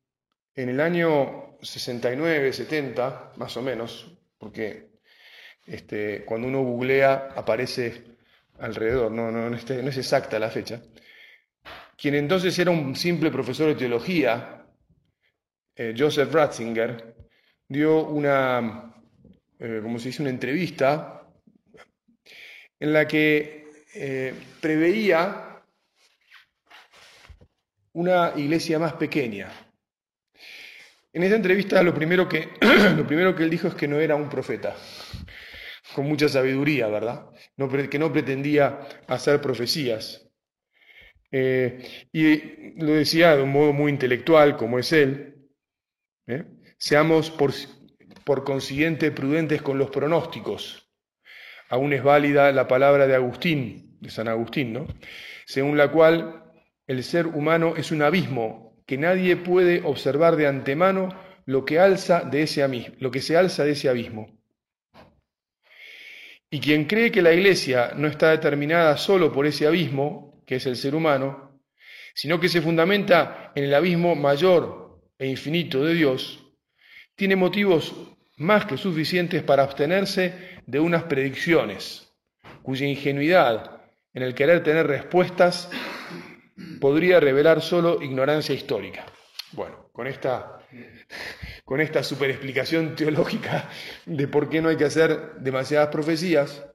en 0.55 0.69
el 0.69 0.79
año 0.79 1.57
69, 1.61 2.53
70, 2.53 3.33
más 3.37 3.55
o 3.57 3.61
menos, 3.61 4.17
porque 4.37 4.89
este, 5.65 6.23
cuando 6.25 6.47
uno 6.47 6.61
googlea 6.63 7.33
aparece 7.35 8.03
alrededor, 8.59 9.11
no, 9.11 9.31
no, 9.31 9.49
no, 9.49 9.55
es, 9.55 9.69
no 9.69 9.89
es 9.89 9.97
exacta 9.97 10.39
la 10.39 10.49
fecha, 10.49 10.81
quien 11.97 12.15
entonces 12.15 12.57
era 12.59 12.71
un 12.71 12.95
simple 12.95 13.31
profesor 13.31 13.67
de 13.67 13.75
teología, 13.75 14.65
eh, 15.75 15.93
Joseph 15.97 16.33
Ratzinger, 16.33 17.15
dio 17.67 18.05
una 18.07 18.91
eh, 19.63 19.79
como 19.83 19.99
se 19.99 20.07
dice, 20.07 20.23
una 20.23 20.31
entrevista 20.31 21.21
en 22.79 22.93
la 22.93 23.07
que 23.07 23.67
eh, 23.93 24.33
preveía 24.59 25.61
una 27.93 28.33
iglesia 28.35 28.79
más 28.79 28.93
pequeña. 28.93 29.51
En 31.13 31.23
esa 31.23 31.35
entrevista 31.35 31.83
lo 31.83 31.93
primero, 31.93 32.29
que, 32.29 32.49
lo 32.95 33.05
primero 33.05 33.35
que 33.35 33.43
él 33.43 33.49
dijo 33.49 33.67
es 33.67 33.75
que 33.75 33.87
no 33.87 33.99
era 33.99 34.15
un 34.15 34.29
profeta, 34.29 34.75
con 35.93 36.07
mucha 36.07 36.29
sabiduría, 36.29 36.87
¿verdad? 36.87 37.25
que 37.89 37.99
no 37.99 38.13
pretendía 38.13 38.79
hacer 39.07 39.41
profecías. 39.41 40.29
Eh, 41.31 42.07
y 42.11 42.81
lo 42.81 42.93
decía 42.93 43.35
de 43.35 43.43
un 43.43 43.51
modo 43.51 43.73
muy 43.73 43.91
intelectual, 43.91 44.55
como 44.55 44.79
es 44.79 44.91
él. 44.93 45.35
Seamos 46.77 47.29
por, 47.29 47.51
por 48.23 48.43
consiguiente 48.43 49.11
prudentes 49.11 49.61
con 49.61 49.77
los 49.77 49.89
pronósticos. 49.89 50.89
Aún 51.69 51.93
es 51.93 52.03
válida 52.03 52.51
la 52.51 52.67
palabra 52.67 53.05
de 53.05 53.15
Agustín, 53.15 53.97
de 53.99 54.09
San 54.09 54.27
Agustín, 54.27 54.73
¿no? 54.73 54.87
Según 55.45 55.77
la 55.77 55.91
cual 55.91 56.51
el 56.87 57.03
ser 57.03 57.27
humano 57.27 57.75
es 57.75 57.91
un 57.91 58.01
abismo 58.01 58.70
que 58.91 58.97
nadie 58.97 59.37
puede 59.37 59.83
observar 59.85 60.35
de 60.35 60.47
antemano 60.47 61.17
lo 61.45 61.63
que, 61.63 61.79
alza 61.79 62.23
de 62.29 62.41
ese, 62.41 62.67
lo 62.99 63.09
que 63.09 63.21
se 63.21 63.37
alza 63.37 63.63
de 63.63 63.71
ese 63.71 63.87
abismo. 63.87 64.37
Y 66.49 66.59
quien 66.59 66.83
cree 66.83 67.09
que 67.09 67.21
la 67.21 67.31
iglesia 67.31 67.93
no 67.95 68.09
está 68.09 68.31
determinada 68.31 68.97
solo 68.97 69.31
por 69.31 69.45
ese 69.45 69.65
abismo, 69.65 70.43
que 70.45 70.55
es 70.55 70.65
el 70.65 70.75
ser 70.75 70.93
humano, 70.93 71.61
sino 72.13 72.37
que 72.37 72.49
se 72.49 72.61
fundamenta 72.61 73.53
en 73.55 73.63
el 73.63 73.73
abismo 73.73 74.13
mayor 74.13 74.99
e 75.17 75.25
infinito 75.25 75.85
de 75.85 75.93
Dios, 75.93 76.45
tiene 77.15 77.37
motivos 77.37 77.95
más 78.35 78.65
que 78.65 78.75
suficientes 78.75 79.41
para 79.41 79.63
abstenerse 79.63 80.33
de 80.65 80.81
unas 80.81 81.03
predicciones, 81.03 82.13
cuya 82.61 82.87
ingenuidad 82.87 83.83
en 84.13 84.23
el 84.23 84.35
querer 84.35 84.63
tener 84.63 84.85
respuestas 84.85 85.69
podría 86.79 87.19
revelar 87.19 87.61
solo 87.61 88.01
ignorancia 88.01 88.55
histórica. 88.55 89.05
Bueno, 89.53 89.89
con 89.91 90.07
esta, 90.07 90.59
con 91.65 91.81
esta 91.81 92.03
super 92.03 92.29
explicación 92.29 92.95
teológica 92.95 93.69
de 94.05 94.27
por 94.27 94.49
qué 94.49 94.61
no 94.61 94.69
hay 94.69 94.77
que 94.77 94.85
hacer 94.85 95.35
demasiadas 95.39 95.89
profecías, 95.89 96.65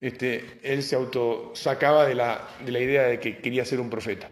este, 0.00 0.60
él 0.62 0.82
se 0.82 0.96
autosacaba 0.96 2.06
de 2.06 2.14
la, 2.14 2.48
de 2.64 2.72
la 2.72 2.78
idea 2.78 3.02
de 3.02 3.20
que 3.20 3.38
quería 3.38 3.64
ser 3.64 3.80
un 3.80 3.90
profeta. 3.90 4.30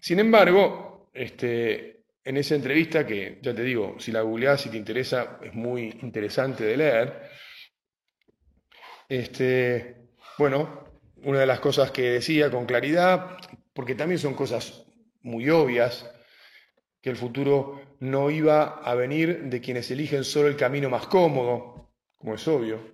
Sin 0.00 0.18
embargo, 0.18 1.10
este, 1.12 2.04
en 2.24 2.36
esa 2.36 2.54
entrevista, 2.54 3.06
que 3.06 3.38
ya 3.42 3.54
te 3.54 3.62
digo, 3.62 3.96
si 3.98 4.12
la 4.12 4.22
googleás, 4.22 4.62
si 4.62 4.70
te 4.70 4.76
interesa, 4.76 5.38
es 5.42 5.52
muy 5.52 5.98
interesante 6.02 6.64
de 6.64 6.76
leer. 6.76 7.22
Este, 9.08 9.96
bueno, 10.38 10.88
una 11.24 11.40
de 11.40 11.46
las 11.46 11.60
cosas 11.60 11.90
que 11.90 12.02
decía 12.02 12.50
con 12.50 12.66
claridad, 12.66 13.36
porque 13.72 13.94
también 13.94 14.18
son 14.18 14.34
cosas 14.34 14.84
muy 15.22 15.48
obvias, 15.50 16.10
que 17.00 17.10
el 17.10 17.16
futuro 17.16 17.96
no 18.00 18.30
iba 18.30 18.78
a 18.78 18.94
venir 18.94 19.44
de 19.44 19.60
quienes 19.60 19.90
eligen 19.90 20.24
solo 20.24 20.48
el 20.48 20.56
camino 20.56 20.88
más 20.88 21.06
cómodo, 21.06 21.90
como 22.16 22.34
es 22.34 22.46
obvio, 22.46 22.92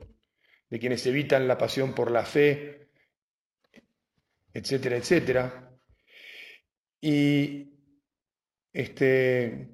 de 0.70 0.78
quienes 0.78 1.06
evitan 1.06 1.46
la 1.46 1.58
pasión 1.58 1.94
por 1.94 2.10
la 2.10 2.24
fe, 2.24 2.88
etcétera, 4.52 4.96
etcétera. 4.96 5.78
Y 7.00 7.70
este, 8.72 9.68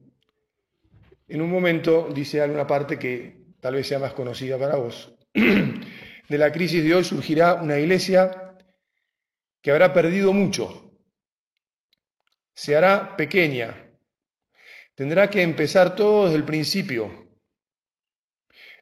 en 1.29 1.41
un 1.41 1.51
momento 1.51 2.09
dice 2.15 2.41
alguna 2.41 2.67
parte 2.67 2.99
que 2.99 3.45
tal 3.61 3.75
vez 3.75 3.87
sea 3.87 3.99
más 3.99 4.13
conocida 4.13 4.59
para 4.59 4.77
vos. 4.77 5.15
De 5.35 6.39
la 6.39 6.53
crisis 6.53 6.83
de 6.83 6.95
hoy 6.95 7.05
surgirá 7.05 7.55
una 7.55 7.79
iglesia 7.79 8.57
que 9.61 9.71
habrá 9.71 9.93
perdido 9.93 10.33
mucho, 10.33 10.84
se 12.55 12.77
hará 12.77 13.17
pequeña, 13.17 13.91
tendrá 14.95 15.29
que 15.29 15.43
empezar 15.43 15.97
todo 15.97 16.25
desde 16.25 16.37
el 16.37 16.45
principio. 16.45 17.29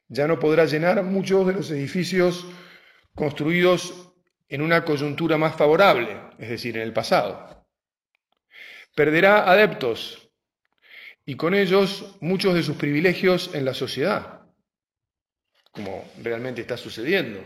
Ya 0.07 0.27
no 0.27 0.39
podrá 0.39 0.65
llenar 0.65 1.03
muchos 1.03 1.47
de 1.47 1.53
los 1.53 1.71
edificios 1.71 2.45
construidos 3.15 4.13
en 4.47 4.61
una 4.61 4.85
coyuntura 4.85 5.37
más 5.37 5.55
favorable, 5.55 6.21
es 6.37 6.49
decir, 6.49 6.77
en 6.77 6.83
el 6.83 6.93
pasado. 6.93 7.65
Perderá 8.95 9.49
adeptos 9.49 10.29
y 11.25 11.35
con 11.35 11.55
ellos 11.55 12.15
muchos 12.21 12.53
de 12.53 12.61
sus 12.61 12.77
privilegios 12.77 13.55
en 13.55 13.65
la 13.65 13.73
sociedad, 13.73 14.41
como 15.71 16.07
realmente 16.21 16.61
está 16.61 16.77
sucediendo. 16.77 17.43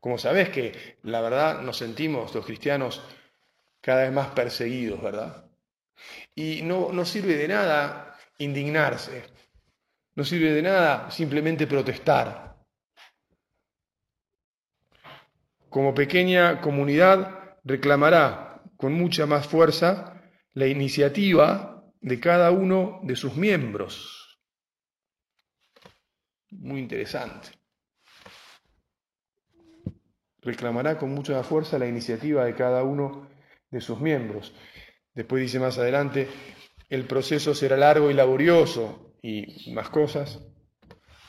Como 0.00 0.18
sabés 0.18 0.50
que 0.50 0.98
la 1.02 1.22
verdad 1.22 1.62
nos 1.62 1.78
sentimos 1.78 2.34
los 2.34 2.44
cristianos 2.44 3.02
cada 3.84 4.04
vez 4.04 4.12
más 4.12 4.28
perseguidos, 4.28 5.02
¿verdad? 5.02 5.44
Y 6.34 6.62
no, 6.62 6.90
no 6.90 7.04
sirve 7.04 7.36
de 7.36 7.48
nada 7.48 8.16
indignarse, 8.38 9.24
no 10.14 10.24
sirve 10.24 10.52
de 10.52 10.62
nada 10.62 11.10
simplemente 11.10 11.66
protestar. 11.66 12.56
Como 15.68 15.94
pequeña 15.94 16.62
comunidad 16.62 17.58
reclamará 17.62 18.62
con 18.78 18.94
mucha 18.94 19.26
más 19.26 19.46
fuerza 19.46 20.22
la 20.54 20.66
iniciativa 20.66 21.84
de 22.00 22.20
cada 22.20 22.52
uno 22.52 23.00
de 23.02 23.16
sus 23.16 23.36
miembros. 23.36 24.38
Muy 26.52 26.80
interesante. 26.80 27.50
Reclamará 30.40 30.96
con 30.96 31.10
mucha 31.10 31.42
fuerza 31.42 31.78
la 31.78 31.86
iniciativa 31.86 32.46
de 32.46 32.54
cada 32.54 32.82
uno 32.82 33.33
de 33.70 33.80
sus 33.80 34.00
miembros. 34.00 34.54
Después 35.14 35.42
dice 35.42 35.58
más 35.58 35.78
adelante, 35.78 36.28
el 36.88 37.04
proceso 37.04 37.54
será 37.54 37.76
largo 37.76 38.10
y 38.10 38.14
laborioso 38.14 39.16
y 39.22 39.72
más 39.72 39.88
cosas. 39.88 40.40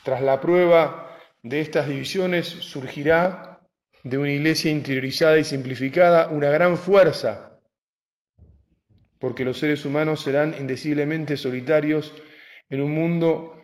Tras 0.04 0.22
la 0.22 0.40
prueba 0.40 1.18
de 1.42 1.60
estas 1.60 1.88
divisiones 1.88 2.46
surgirá 2.46 3.60
de 4.02 4.18
una 4.18 4.30
iglesia 4.30 4.70
interiorizada 4.70 5.38
y 5.38 5.44
simplificada 5.44 6.28
una 6.28 6.50
gran 6.50 6.76
fuerza, 6.76 7.58
porque 9.18 9.44
los 9.44 9.58
seres 9.58 9.84
humanos 9.84 10.20
serán 10.22 10.54
indeciblemente 10.58 11.36
solitarios 11.36 12.14
en 12.68 12.82
un 12.82 12.92
mundo 12.92 13.60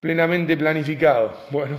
plenamente 0.00 0.56
planificado. 0.56 1.38
Bueno, 1.50 1.78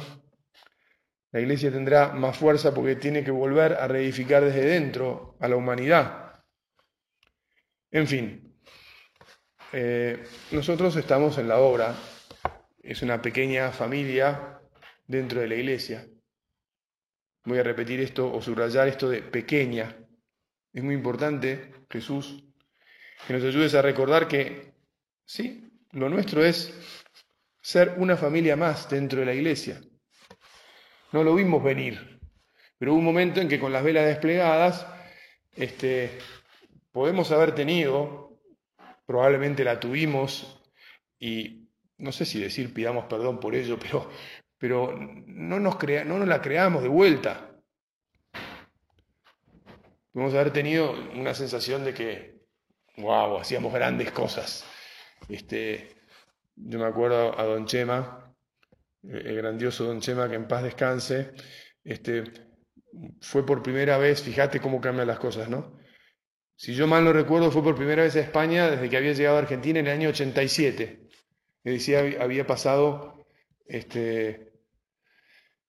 la 1.31 1.41
iglesia 1.41 1.72
tendrá 1.72 2.13
más 2.13 2.38
fuerza 2.38 2.74
porque 2.74 2.96
tiene 2.96 3.24
que 3.24 3.31
volver 3.31 3.74
a 3.74 3.88
reedificar 3.88 4.43
desde 4.43 4.65
dentro 4.65 5.36
a 5.39 5.48
la 5.48 5.55
humanidad. 5.55 6.43
En 7.91 8.07
fin, 8.07 8.57
eh, 9.74 10.24
nosotros 10.51 10.96
estamos 10.96 11.38
en 11.38 11.48
la 11.48 11.60
obra, 11.60 11.96
es 12.81 13.01
una 13.01 13.22
pequeña 13.22 13.72
familia 13.72 14.60
dentro 15.05 15.41
de 15.41 15.48
la 15.48 15.55
iglesia. 15.55 16.07
Voy 17.43 17.60
a 17.60 17.63
repetir 17.63 18.00
esto 18.00 18.31
o 18.31 18.41
subrayar 18.41 18.88
esto 18.88 19.10
de 19.10 19.22
pequeña. 19.22 19.98
Es 20.74 20.84
muy 20.84 20.96
importante, 20.96 21.74
Jesús, 21.89 22.43
que 23.25 23.34
nos 23.34 23.43
ayudes 23.43 23.74
a 23.75 23.81
recordar 23.81 24.27
que, 24.27 24.74
sí, 25.25 25.63
lo 25.91 26.10
nuestro 26.10 26.43
es 26.43 26.74
ser 27.62 27.96
una 27.98 28.15
familia 28.15 28.55
más 28.55 28.89
dentro 28.89 29.19
de 29.19 29.25
la 29.25 29.34
iglesia. 29.34 29.81
No 31.12 31.24
lo 31.24 31.36
vimos 31.36 31.64
venir, 31.64 32.20
pero 32.78 32.92
hubo 32.92 33.00
un 33.00 33.06
momento 33.06 33.42
en 33.42 33.48
que 33.48 33.60
con 33.60 33.72
las 33.72 33.84
velas 33.84 34.06
desplegadas 34.06 34.86
este, 35.56 36.12
podemos 36.92 37.32
haber 37.32 37.56
tenido, 37.56 38.40
probablemente 39.06 39.64
la 39.64 39.80
tuvimos, 39.80 40.62
y 41.20 41.68
no 41.98 42.12
sé 42.12 42.26
si 42.26 42.40
decir 42.40 42.74
pidamos 42.74 43.06
perdón 43.06 43.40
por 43.40 43.56
ello, 43.56 43.78
pero, 43.80 44.10
pero 44.58 44.96
no, 44.98 45.60
nos 45.60 45.78
crea, 45.78 46.04
no 46.04 46.18
nos 46.18 46.28
la 46.28 46.42
creamos 46.42 46.84
de 46.84 46.90
vuelta. 46.90 47.52
Podemos 50.12 50.34
haber 50.34 50.52
tenido 50.52 50.92
una 51.16 51.34
sensación 51.34 51.86
de 51.86 51.94
que, 51.94 52.42
wow, 52.98 53.38
hacíamos 53.38 53.74
grandes 53.74 54.12
cosas. 54.12 54.66
Este, 55.30 55.96
yo 56.56 56.80
me 56.80 56.86
acuerdo 56.86 57.40
a 57.40 57.44
Don 57.44 57.66
Chema, 57.66 58.26
el 59.10 59.36
grandioso 59.38 59.86
Don 59.86 60.02
Chema, 60.02 60.30
que 60.30 60.36
en 60.36 60.48
paz 60.48 60.64
descanse, 60.64 61.32
este, 61.84 62.24
fue 63.22 63.46
por 63.46 63.64
primera 63.64 63.98
vez, 63.98 64.22
fíjate 64.22 64.60
cómo 64.60 64.82
cambian 64.82 65.08
las 65.08 65.20
cosas, 65.20 65.50
¿no? 65.50 65.78
Si 66.56 66.74
yo 66.74 66.88
mal 66.88 67.04
no 67.04 67.14
recuerdo, 67.14 67.52
fue 67.52 67.64
por 67.64 67.76
primera 67.76 68.04
vez 68.04 68.16
a 68.16 68.22
España 68.22 68.72
desde 68.72 68.90
que 68.90 68.98
había 68.98 69.14
llegado 69.14 69.38
a 69.38 69.42
Argentina 69.42 69.80
en 69.80 69.88
el 69.88 69.94
año 69.94 70.10
87. 70.10 71.08
Es 71.63 71.74
decir, 71.74 72.17
había 72.20 72.48
pasado 72.48 73.26
este, 73.67 74.54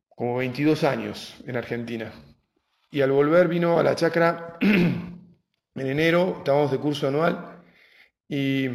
como 0.09 0.37
22 0.37 0.85
años 0.85 1.37
en 1.47 1.57
Argentina. 1.57 2.13
Y 2.91 3.03
al 3.03 3.13
volver 3.13 3.49
vino 3.49 3.79
a 3.79 3.83
la 3.83 3.95
chacra 3.95 4.57
en 4.61 5.21
enero, 5.75 6.37
estábamos 6.39 6.71
de 6.71 6.79
curso 6.79 7.09
anual, 7.09 7.63
y, 8.27 8.67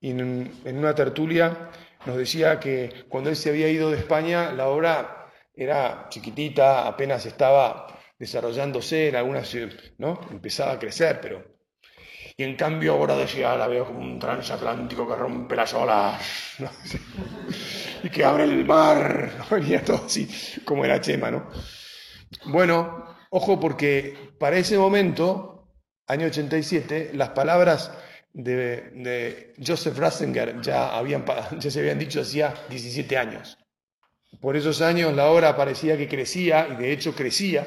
en 0.00 0.78
una 0.78 0.94
tertulia 0.94 1.70
nos 2.06 2.16
decía 2.16 2.60
que 2.60 3.04
cuando 3.08 3.30
él 3.30 3.36
se 3.36 3.50
había 3.50 3.68
ido 3.68 3.90
de 3.90 3.98
España, 3.98 4.52
la 4.52 4.68
obra 4.68 5.32
era 5.54 6.06
chiquitita, 6.08 6.86
apenas 6.86 7.26
estaba 7.26 7.86
desarrollándose, 8.18 9.08
en 9.08 9.16
algunas, 9.16 9.54
¿no? 9.98 10.20
Empezaba 10.30 10.72
a 10.72 10.78
crecer, 10.78 11.20
pero... 11.20 11.56
Y 12.38 12.44
en 12.44 12.54
cambio 12.54 12.92
ahora 12.92 13.16
decía, 13.16 13.56
la 13.56 13.66
veo 13.66 13.86
como 13.86 14.00
un 14.00 14.18
transatlántico 14.18 15.08
que 15.08 15.16
rompe 15.16 15.56
las 15.56 15.72
olas, 15.72 16.22
y 18.02 18.10
que 18.10 18.24
abre 18.24 18.44
el 18.44 18.64
mar, 18.66 19.32
venía 19.50 19.82
todo 19.82 20.02
así, 20.04 20.28
como 20.64 20.84
era 20.84 21.00
Chema, 21.00 21.30
¿no? 21.30 21.48
Bueno, 22.44 23.16
ojo 23.30 23.58
porque 23.58 24.34
para 24.38 24.58
ese 24.58 24.76
momento, 24.76 25.72
año 26.06 26.26
87, 26.26 27.12
las 27.14 27.30
palabras 27.30 27.90
de, 28.36 29.54
Joseph 29.64 29.96
Ratzinger 29.98 30.60
ya, 30.60 30.96
habían, 30.96 31.24
ya 31.58 31.70
se 31.70 31.80
habían 31.80 31.98
dicho 31.98 32.20
hacía 32.20 32.54
17 32.68 33.16
años. 33.16 33.58
Por 34.40 34.56
esos 34.56 34.82
años 34.82 35.14
la 35.14 35.30
obra 35.30 35.56
parecía 35.56 35.96
que 35.96 36.08
crecía 36.08 36.68
y 36.68 36.76
de 36.76 36.92
hecho 36.92 37.14
crecía, 37.14 37.66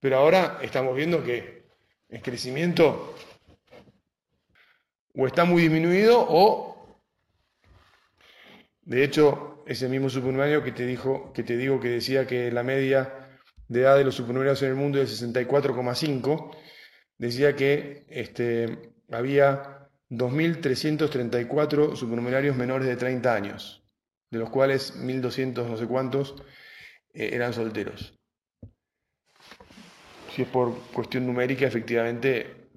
pero 0.00 0.18
ahora 0.18 0.58
estamos 0.62 0.96
viendo 0.96 1.22
que 1.22 1.66
el 2.08 2.22
crecimiento 2.22 3.14
o 5.14 5.26
está 5.26 5.44
muy 5.44 5.62
disminuido 5.62 6.24
o, 6.28 6.98
de 8.82 9.04
hecho, 9.04 9.62
ese 9.66 9.88
mismo 9.88 10.08
supernumerario 10.08 10.64
que 10.64 10.72
te, 10.72 10.86
dijo, 10.86 11.32
que 11.32 11.42
te 11.42 11.56
digo 11.56 11.78
que 11.78 11.88
decía 11.88 12.26
que 12.26 12.50
la 12.50 12.62
media 12.62 13.28
de 13.68 13.80
edad 13.82 13.98
de 13.98 14.04
los 14.04 14.14
supernumerarios 14.14 14.62
en 14.62 14.70
el 14.70 14.74
mundo 14.76 15.00
es 15.00 15.22
64,5, 15.22 16.56
decía 17.18 17.54
que 17.56 18.06
este, 18.08 18.92
había 19.10 19.88
2.334 20.10 21.96
supernumerarios 21.96 22.56
menores 22.56 22.88
de 22.88 22.96
30 22.96 23.34
años, 23.34 23.84
de 24.30 24.38
los 24.38 24.50
cuales 24.50 24.96
1.200 24.96 25.66
no 25.66 25.76
sé 25.76 25.86
cuántos 25.86 26.36
eh, 27.12 27.30
eran 27.32 27.52
solteros. 27.52 28.18
Si 30.34 30.42
es 30.42 30.48
por 30.48 30.78
cuestión 30.92 31.26
numérica, 31.26 31.66
efectivamente 31.66 32.68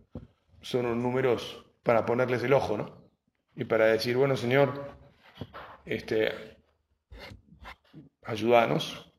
son 0.61 1.01
números 1.01 1.65
para 1.83 2.05
ponerles 2.05 2.43
el 2.43 2.53
ojo, 2.53 2.77
¿no? 2.77 3.09
Y 3.55 3.65
para 3.65 3.85
decir, 3.85 4.17
bueno, 4.17 4.35
Señor, 4.35 4.97
este, 5.85 6.31
ayúdanos, 8.23 9.13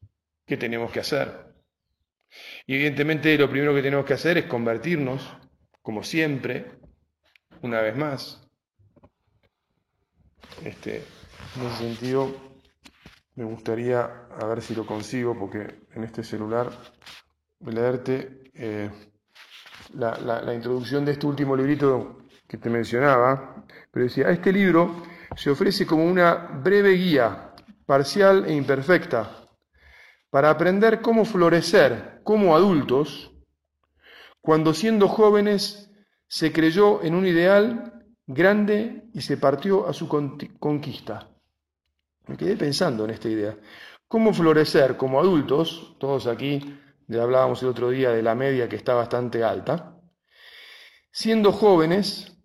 ¿qué 0.47 0.57
tenemos 0.57 0.91
que 0.91 1.01
hacer? 1.01 1.52
Y 2.67 2.75
evidentemente 2.75 3.37
lo 3.37 3.51
primero 3.51 3.75
que 3.75 3.83
tenemos 3.83 4.05
que 4.05 4.15
hacer 4.15 4.39
es 4.39 4.45
convertirnos, 4.47 5.37
como 5.83 6.03
siempre, 6.03 6.73
una 7.63 7.81
vez 7.81 7.97
más. 7.97 8.49
Este, 10.65 11.05
en 11.57 11.67
ese 11.67 11.77
sentido, 11.79 12.35
me 13.35 13.45
gustaría, 13.45 14.03
a 14.03 14.47
ver 14.47 14.63
si 14.63 14.75
lo 14.75 14.87
consigo, 14.87 15.37
porque 15.39 15.87
en 15.95 16.05
este 16.05 16.23
celular, 16.23 16.71
leerte 17.61 18.51
eh, 18.55 18.91
la, 19.95 20.17
la 20.19 20.55
introducción 20.55 21.05
de 21.05 21.13
este 21.13 21.27
último 21.27 21.57
librito 21.57 22.19
que 22.47 22.59
te 22.59 22.71
mencionaba, 22.71 23.65
pero 23.91 24.05
decía, 24.05 24.31
este 24.31 24.53
libro 24.53 25.03
se 25.37 25.51
ofrece 25.51 25.87
como 25.87 26.05
una 26.05 26.35
breve 26.35 26.91
guía, 26.91 27.55
parcial 27.87 28.45
e 28.47 28.55
imperfecta, 28.55 29.42
para 30.33 30.49
aprender 30.49 31.03
cómo 31.03 31.27
florecer 31.27 32.23
como 32.25 32.57
adultos 32.57 33.31
cuando 34.41 34.73
siendo 34.73 35.07
jóvenes 35.07 35.91
se 36.27 36.55
creyó 36.55 37.03
en 37.03 37.15
un 37.15 37.27
ideal 37.27 38.03
grande 38.27 39.11
y 39.13 39.21
se 39.21 39.37
partió 39.37 39.87
a 39.87 39.93
su 39.93 40.09
conquista. 40.09 41.29
Me 42.29 42.39
quedé 42.39 42.57
pensando 42.57 43.05
en 43.05 43.11
esta 43.11 43.29
idea. 43.29 43.59
¿Cómo 44.09 44.33
florecer 44.33 44.97
como 44.97 45.21
adultos? 45.21 45.97
Todos 46.01 46.27
aquí, 46.27 46.79
ya 47.09 47.23
hablábamos 47.23 47.63
el 47.63 47.69
otro 47.69 47.91
día 47.91 48.11
de 48.11 48.23
la 48.23 48.35
media 48.35 48.71
que 48.71 48.77
está 48.77 48.95
bastante 48.95 49.45
alta. 49.45 49.99
Siendo 51.11 51.53
jóvenes, 51.53 52.39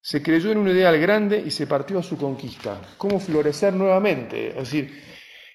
se 0.00 0.20
creyó 0.20 0.50
en 0.50 0.58
un 0.58 0.68
ideal 0.68 0.98
grande 0.98 1.40
y 1.46 1.52
se 1.52 1.68
partió 1.68 2.00
a 2.00 2.02
su 2.02 2.18
conquista. 2.18 2.80
¿Cómo 2.98 3.20
florecer 3.20 3.72
nuevamente? 3.72 4.48
Es 4.48 4.72
decir, 4.72 5.09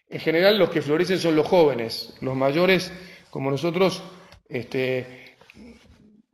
en 0.09 0.19
general 0.19 0.57
los 0.57 0.69
que 0.69 0.81
florecen 0.81 1.19
son 1.19 1.35
los 1.35 1.47
jóvenes, 1.47 2.15
los 2.21 2.35
mayores 2.35 2.91
como 3.29 3.51
nosotros, 3.51 4.03
este, 4.47 5.37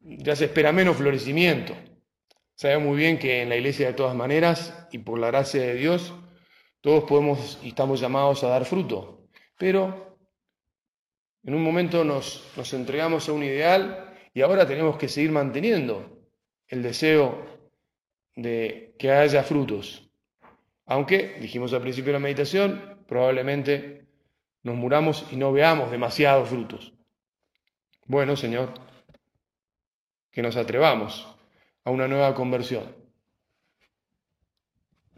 ya 0.01 0.35
se 0.35 0.45
espera 0.45 0.71
menos 0.71 0.97
florecimiento. 0.97 1.75
Sabemos 2.55 2.89
muy 2.89 2.97
bien 2.97 3.17
que 3.17 3.41
en 3.41 3.49
la 3.49 3.55
iglesia 3.55 3.87
de 3.87 3.93
todas 3.93 4.15
maneras 4.15 4.87
y 4.91 4.99
por 4.99 5.17
la 5.17 5.27
gracia 5.27 5.61
de 5.61 5.75
Dios, 5.75 6.13
todos 6.81 7.05
podemos 7.05 7.59
y 7.63 7.69
estamos 7.69 7.99
llamados 7.99 8.43
a 8.43 8.49
dar 8.49 8.65
fruto, 8.65 9.27
pero 9.57 10.09
En 11.43 11.55
un 11.55 11.63
momento 11.63 12.03
nos, 12.03 12.45
nos 12.55 12.71
entregamos 12.73 13.27
a 13.27 13.33
un 13.33 13.43
ideal 13.43 14.13
y 14.31 14.41
ahora 14.41 14.67
tenemos 14.67 14.97
que 14.97 15.07
seguir 15.07 15.31
manteniendo 15.31 16.21
el 16.67 16.83
deseo 16.83 17.43
de 18.35 18.93
que 18.99 19.11
haya 19.11 19.41
frutos. 19.43 20.07
Aunque, 20.85 21.37
dijimos 21.39 21.73
al 21.73 21.81
principio 21.81 22.09
de 22.09 22.19
la 22.19 22.23
meditación, 22.23 22.90
probablemente 23.11 24.05
nos 24.63 24.77
muramos 24.77 25.25
y 25.33 25.35
no 25.35 25.51
veamos 25.51 25.91
demasiados 25.91 26.47
frutos. 26.47 26.93
Bueno, 28.05 28.37
Señor, 28.37 28.73
que 30.31 30.41
nos 30.41 30.55
atrevamos 30.55 31.27
a 31.83 31.91
una 31.91 32.07
nueva 32.07 32.33
conversión. 32.33 32.95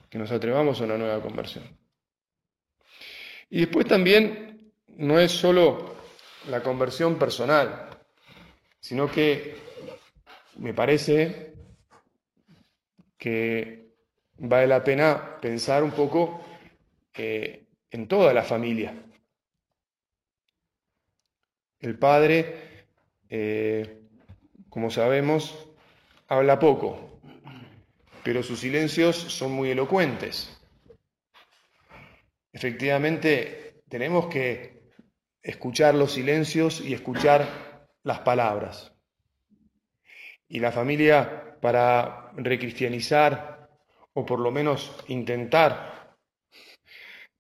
Que 0.10 0.18
nos 0.18 0.32
atrevamos 0.32 0.82
a 0.82 0.86
una 0.86 0.98
nueva 0.98 1.22
conversión. 1.22 1.66
Y 3.52 3.60
después 3.60 3.86
también 3.86 4.74
no 4.88 5.20
es 5.20 5.32
solo 5.32 5.96
la 6.50 6.64
conversión 6.64 7.20
personal, 7.20 7.92
sino 8.80 9.08
que 9.08 9.56
me 10.56 10.74
parece 10.74 11.54
que 13.20 13.94
vale 14.40 14.66
la 14.66 14.84
pena 14.84 15.40
pensar 15.40 15.84
un 15.84 15.92
poco 15.92 16.44
eh, 17.14 17.63
en 17.94 18.08
toda 18.08 18.34
la 18.34 18.44
familia. 18.44 18.94
El 21.80 21.98
padre, 22.00 22.88
eh, 23.30 24.02
como 24.68 24.90
sabemos, 24.90 25.70
habla 26.28 26.58
poco, 26.58 27.22
pero 28.24 28.42
sus 28.42 28.60
silencios 28.60 29.16
son 29.16 29.52
muy 29.52 29.70
elocuentes. 29.70 30.60
Efectivamente, 32.52 33.84
tenemos 33.88 34.26
que 34.28 34.90
escuchar 35.44 35.94
los 35.94 36.14
silencios 36.14 36.82
y 36.82 36.94
escuchar 36.94 37.88
las 38.02 38.20
palabras. 38.22 38.92
Y 40.48 40.60
la 40.60 40.72
familia, 40.72 41.60
para 41.62 42.32
recristianizar 42.38 43.70
o 44.14 44.26
por 44.26 44.40
lo 44.40 44.52
menos 44.52 44.96
intentar 45.08 46.03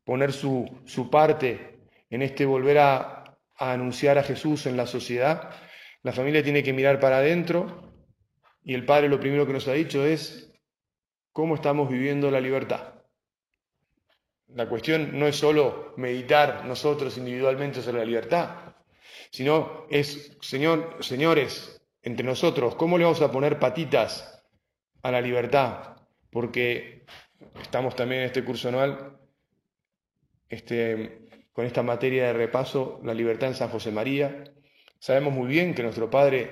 poner 0.03 0.33
su, 0.33 0.81
su 0.85 1.09
parte 1.09 1.79
en 2.09 2.21
este 2.21 2.45
volver 2.45 2.77
a, 2.79 3.19
anunciar 3.55 4.17
a 4.17 4.23
Jesús 4.23 4.65
en 4.65 4.75
la 4.75 4.85
sociedad, 4.85 5.51
la 6.01 6.11
familia 6.11 6.43
tiene 6.43 6.63
que 6.63 6.73
mirar 6.73 6.99
para 6.99 7.17
adentro 7.17 7.93
y 8.63 8.73
el 8.73 8.85
Padre 8.85 9.09
lo 9.09 9.19
primero 9.19 9.45
que 9.45 9.53
nos 9.53 9.67
ha 9.67 9.73
dicho 9.73 10.05
es 10.05 10.51
cómo 11.31 11.55
estamos 11.55 11.89
viviendo 11.89 12.29
la 12.29 12.41
libertad. 12.41 12.95
La 14.47 14.67
cuestión 14.67 15.17
no 15.17 15.27
es 15.27 15.35
solo 15.35 15.93
meditar 15.97 16.65
nosotros 16.65 17.17
individualmente 17.17 17.81
sobre 17.81 17.99
la 17.99 18.05
libertad, 18.05 18.75
sino 19.31 19.87
es, 19.89 20.37
señor, 20.41 20.97
señores, 20.99 21.81
entre 22.01 22.25
nosotros, 22.25 22.75
¿cómo 22.75 22.97
le 22.97 23.05
vamos 23.05 23.21
a 23.21 23.31
poner 23.31 23.59
patitas 23.59 24.43
a 25.01 25.11
la 25.11 25.21
libertad? 25.21 25.95
Porque 26.29 27.05
estamos 27.61 27.95
también 27.95 28.21
en 28.21 28.27
este 28.27 28.43
curso 28.43 28.67
anual 28.69 29.12
este, 30.53 31.27
con 31.51 31.65
esta 31.65 31.83
materia 31.83 32.27
de 32.27 32.33
repaso, 32.33 32.99
la 33.03 33.13
libertad 33.13 33.49
en 33.49 33.55
San 33.55 33.69
José 33.69 33.91
María. 33.91 34.43
Sabemos 34.99 35.33
muy 35.33 35.47
bien 35.47 35.73
que 35.73 35.83
nuestro 35.83 36.09
Padre 36.09 36.49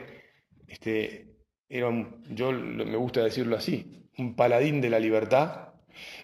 este, 0.68 1.36
era, 1.70 1.90
yo 2.30 2.52
me 2.52 2.98
gusta 2.98 3.24
decirlo 3.24 3.56
así, 3.56 4.10
un 4.18 4.36
paladín 4.36 4.82
de 4.82 4.90
la 4.90 5.00
libertad. 5.00 5.70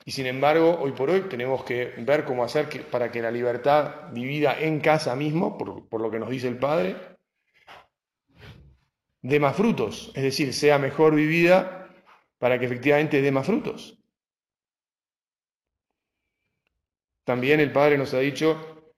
Y 0.05 0.11
sin 0.11 0.25
embargo, 0.25 0.79
hoy 0.81 0.93
por 0.93 1.09
hoy 1.09 1.21
tenemos 1.29 1.63
que 1.63 1.93
ver 1.99 2.23
cómo 2.25 2.43
hacer 2.43 2.67
para 2.89 3.11
que 3.11 3.21
la 3.21 3.31
libertad 3.31 4.11
vivida 4.11 4.59
en 4.59 4.79
casa 4.79 5.15
mismo, 5.15 5.57
por, 5.57 5.87
por 5.87 6.01
lo 6.01 6.09
que 6.09 6.19
nos 6.19 6.29
dice 6.29 6.47
el 6.47 6.57
Padre, 6.57 6.95
dé 9.21 9.39
más 9.39 9.55
frutos, 9.55 10.11
es 10.15 10.23
decir, 10.23 10.53
sea 10.53 10.79
mejor 10.79 11.13
vivida 11.13 11.89
para 12.39 12.57
que 12.57 12.65
efectivamente 12.65 13.21
dé 13.21 13.31
más 13.31 13.45
frutos. 13.45 13.96
También 17.27 17.59
el 17.59 17.73
Padre 17.73 17.97
nos 17.97 18.13
ha 18.13 18.19
dicho, 18.19 18.93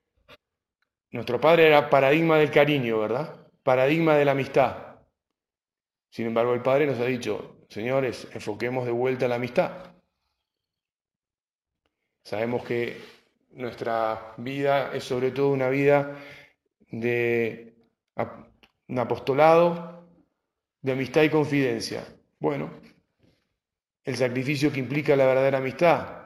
nuestro 1.09 1.41
Padre 1.41 1.65
era 1.65 1.89
paradigma 1.89 2.37
del 2.37 2.51
cariño, 2.51 2.99
¿verdad? 2.99 3.47
Paradigma 3.63 4.17
de 4.17 4.25
la 4.25 4.33
amistad. 4.33 4.97
Sin 6.11 6.27
embargo, 6.27 6.53
el 6.53 6.61
Padre 6.61 6.85
nos 6.85 6.99
ha 6.99 7.05
dicho, 7.05 7.65
señores, 7.69 8.27
enfoquemos 8.31 8.85
de 8.85 8.91
vuelta 8.91 9.27
la 9.27 9.33
amistad. 9.33 9.95
Sabemos 12.23 12.63
que 12.63 13.01
nuestra 13.49 14.35
vida 14.37 14.93
es 14.93 15.05
sobre 15.05 15.31
todo 15.31 15.49
una 15.49 15.69
vida 15.69 16.15
de 16.91 17.73
un 18.89 18.99
apostolado, 18.99 20.07
de 20.83 20.91
amistad 20.91 21.23
y 21.23 21.31
confidencia. 21.31 22.05
Bueno, 22.37 22.69
el 24.03 24.15
sacrificio 24.15 24.71
que 24.71 24.81
implica 24.81 25.15
la 25.15 25.25
verdadera 25.25 25.57
amistad, 25.57 26.18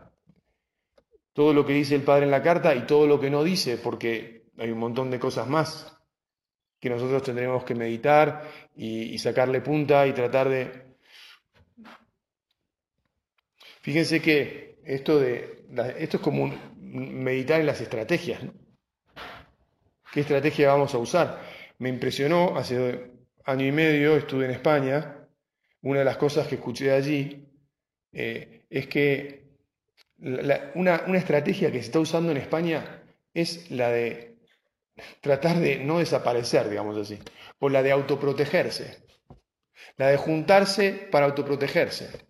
todo 1.34 1.54
lo 1.54 1.66
que 1.66 1.74
dice 1.74 1.96
el 1.96 2.04
Padre 2.04 2.26
en 2.26 2.32
la 2.32 2.44
carta 2.44 2.74
y 2.76 2.86
todo 2.86 3.08
lo 3.08 3.20
que 3.20 3.30
no 3.30 3.44
dice, 3.44 3.78
porque 3.78 4.46
hay 4.58 4.72
un 4.72 4.80
montón 4.80 5.10
de 5.10 5.20
cosas 5.20 5.48
más 5.48 5.94
que 6.84 6.90
nosotros 6.90 7.24
tendremos 7.24 7.64
que 7.64 7.76
meditar 7.76 8.44
y, 8.76 9.18
sacarle 9.18 9.62
punta 9.62 10.06
y 10.06 10.12
tratar 10.12 10.50
de... 10.50 10.98
Fíjense 13.80 14.22
que 14.22 14.80
esto, 14.84 15.18
de, 15.18 15.64
esto 15.98 16.18
es 16.18 16.24
como 16.24 16.54
meditar 16.78 17.62
en 17.62 17.68
las 17.68 17.80
estrategias. 17.80 18.42
¿Qué 20.12 20.20
estrategia 20.20 20.74
vamos 20.74 20.94
a 20.94 20.98
usar? 20.98 21.42
Me 21.80 21.88
impresionó, 21.88 22.58
hace 22.58 23.12
año 23.46 23.66
y 23.66 23.72
medio 23.72 24.18
estuve 24.18 24.44
en 24.44 24.52
España, 24.52 25.26
una 25.84 26.00
de 26.00 26.06
las 26.06 26.18
cosas 26.18 26.50
que 26.50 26.56
escuché 26.56 26.92
allí 26.92 27.48
eh, 28.12 28.66
es 28.70 28.88
que 28.88 29.43
una, 30.24 31.04
una 31.08 31.18
estrategia 31.18 31.72
que 31.72 31.80
se 31.80 31.86
está 31.86 32.00
usando 32.00 32.32
en 32.32 32.38
España 32.38 33.04
es 33.34 33.70
la 33.72 33.90
de 33.90 34.38
tratar 35.22 35.58
de 35.60 35.80
no 35.80 36.00
desaparecer, 36.00 36.70
digamos 36.70 36.98
así, 36.98 37.20
por 37.58 37.72
la 37.72 37.84
de 37.84 37.92
autoprotegerse, 37.92 39.06
la 39.98 40.08
de 40.08 40.18
juntarse 40.18 40.92
para 41.12 41.26
autoprotegerse. 41.26 42.28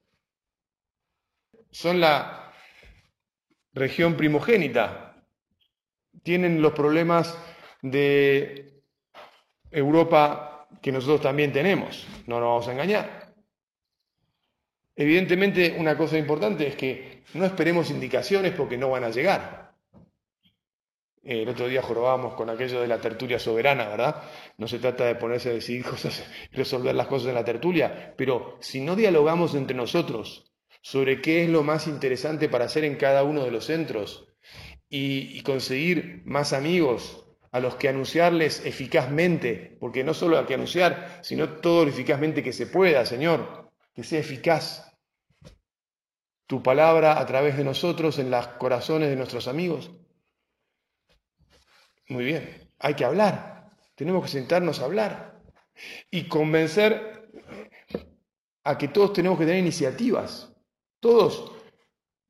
Son 1.72 2.00
la 2.00 2.54
región 3.74 4.16
primogénita, 4.16 5.26
tienen 6.24 6.62
los 6.62 6.74
problemas 6.74 7.38
de 7.82 8.82
Europa 9.72 10.68
que 10.82 10.92
nosotros 10.92 11.22
también 11.22 11.52
tenemos, 11.52 12.08
no 12.28 12.40
nos 12.40 12.48
vamos 12.48 12.68
a 12.68 12.72
engañar. 12.72 13.23
Evidentemente 14.96 15.76
una 15.78 15.98
cosa 15.98 16.18
importante 16.18 16.68
es 16.68 16.76
que 16.76 17.24
no 17.34 17.46
esperemos 17.46 17.90
indicaciones 17.90 18.54
porque 18.54 18.78
no 18.78 18.90
van 18.90 19.04
a 19.04 19.10
llegar. 19.10 19.74
El 21.24 21.48
otro 21.48 21.68
día 21.70 21.82
jorobábamos 21.82 22.34
con 22.34 22.50
aquello 22.50 22.82
de 22.82 22.88
la 22.88 23.00
tertulia 23.00 23.40
soberana, 23.40 23.88
¿verdad? 23.88 24.24
No 24.58 24.68
se 24.68 24.80
trata 24.80 25.06
de 25.06 25.16
ponerse 25.16 25.50
a 25.50 25.54
decidir 25.54 25.86
cosas, 25.90 26.24
resolver 26.52 26.94
las 26.94 27.08
cosas 27.08 27.30
en 27.30 27.36
la 27.36 27.46
tertulia, 27.46 28.14
pero 28.18 28.58
si 28.60 28.82
no 28.82 28.96
dialogamos 28.96 29.56
entre 29.56 29.76
nosotros 29.76 30.52
sobre 30.82 31.22
qué 31.22 31.44
es 31.44 31.50
lo 31.50 31.64
más 31.64 31.88
interesante 31.88 32.50
para 32.50 32.66
hacer 32.66 32.84
en 32.84 32.98
cada 32.98 33.24
uno 33.24 33.46
de 33.46 33.52
los 33.52 33.66
centros 33.66 34.28
y, 34.90 35.42
conseguir 35.42 36.22
más 36.26 36.54
amigos 36.54 37.26
a 37.52 37.60
los 37.60 37.76
que 37.76 37.88
anunciarles 37.90 38.64
eficazmente, 38.66 39.78
porque 39.80 40.04
no 40.04 40.14
solo 40.14 40.38
hay 40.38 40.46
que 40.46 40.54
anunciar, 40.54 41.20
sino 41.24 41.50
todo 41.50 41.86
lo 41.86 41.90
eficazmente 41.90 42.44
que 42.44 42.54
se 42.54 42.68
pueda, 42.68 43.06
Señor, 43.06 43.63
que 43.94 44.04
sea 44.04 44.20
eficaz 44.20 44.92
tu 46.48 46.62
palabra 46.62 47.20
a 47.20 47.26
través 47.26 47.58
de 47.58 47.64
nosotros 47.64 48.20
en 48.20 48.30
los 48.30 48.48
corazones 48.48 49.10
de 49.10 49.16
nuestros 49.16 49.48
amigos. 49.48 49.92
Muy 52.10 52.26
bien, 52.26 52.70
hay 52.80 52.96
que 52.96 53.06
hablar, 53.06 53.72
tenemos 53.96 54.24
que 54.24 54.30
sentarnos 54.30 54.80
a 54.80 54.86
hablar 54.86 55.42
y 56.12 56.28
convencer 56.28 57.30
a 58.64 58.78
que 58.78 58.88
todos 58.88 59.14
tenemos 59.14 59.38
que 59.38 59.46
tener 59.46 59.60
iniciativas, 59.60 60.54
todos, 61.00 61.52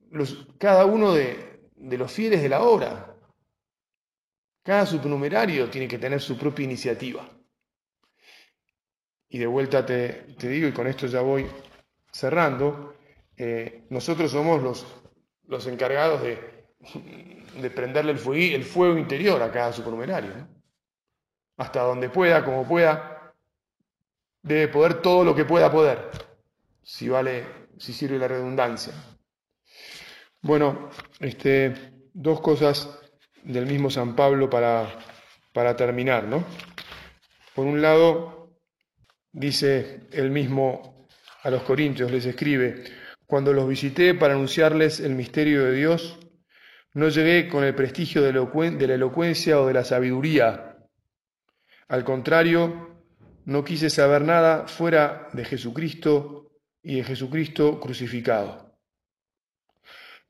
los, 0.09 0.47
cada 0.57 0.85
uno 0.85 1.13
de, 1.13 1.69
los 1.75 2.11
fieles 2.11 2.41
de 2.41 2.49
la 2.49 2.61
obra, 2.61 3.17
cada 4.63 4.85
supernumerario 4.85 5.69
tiene 5.69 5.87
que 5.87 5.99
tener 5.99 6.21
su 6.21 6.37
propia 6.37 6.63
iniciativa. 6.63 7.29
Y 9.33 9.39
de 9.39 9.47
vuelta 9.47 9.83
te, 9.83 10.27
digo, 10.37 10.67
y 10.67 10.73
con 10.73 10.85
esto 10.85 11.07
ya 11.07 11.21
voy 11.21 11.47
cerrando, 12.11 12.93
eh, 13.35 13.83
nosotros 13.89 14.29
somos 14.29 14.61
los, 14.61 14.85
los 15.47 15.65
encargados 15.65 16.21
de, 16.21 16.67
de 17.59 17.69
prenderle 17.71 18.11
el 18.11 18.19
fuego, 18.19 18.55
el 18.55 18.63
fuego 18.63 18.95
interior 18.95 19.41
a 19.41 19.51
cada 19.51 19.73
supernumerario. 19.73 20.29
Hasta 21.57 21.81
donde 21.81 22.09
pueda, 22.09 22.45
como 22.45 22.67
pueda, 22.67 23.33
debe 24.43 24.67
poder 24.67 25.01
todo 25.01 25.23
lo 25.23 25.33
que 25.33 25.45
pueda 25.45 25.71
poder, 25.71 26.11
si 26.83 27.09
vale, 27.09 27.43
si 27.79 27.91
sirve 27.91 28.19
la 28.19 28.27
redundancia. 28.27 28.93
Bueno, 30.43 30.91
este, 31.19 31.73
dos 32.13 32.39
cosas 32.39 32.99
del 33.41 33.65
mismo 33.65 33.89
San 33.89 34.15
Pablo 34.15 34.47
para, 34.47 34.95
para 35.53 35.75
terminar, 35.75 36.25
¿no? 36.25 36.43
Por 37.55 37.65
un 37.65 37.81
lado, 37.81 38.42
dice 39.33 40.07
él 40.11 40.29
mismo 40.29 41.07
a 41.41 41.49
los 41.49 41.63
corintios, 41.63 42.09
les 42.09 42.25
escribe, 42.25 42.83
cuando 43.25 43.51
los 43.51 43.67
visité 43.67 44.13
para 44.13 44.35
anunciarles 44.35 44.99
el 44.99 45.15
misterio 45.15 45.65
de 45.65 45.73
Dios, 45.73 46.19
no 46.93 47.09
llegué 47.09 47.49
con 47.49 47.63
el 47.63 47.73
prestigio 47.73 48.21
de 48.21 48.31
la 48.31 48.93
elocuencia 48.93 49.59
o 49.59 49.67
de 49.67 49.73
la 49.73 49.83
sabiduría. 49.83 50.77
Al 51.87 52.03
contrario, 52.03 53.03
no 53.45 53.63
quise 53.63 53.89
saber 53.89 54.21
nada 54.21 54.67
fuera 54.67 55.27
de 55.33 55.43
Jesucristo 55.43 56.51
y 56.81 56.97
de 56.97 57.03
Jesucristo 57.03 57.79
crucificado. 57.79 58.77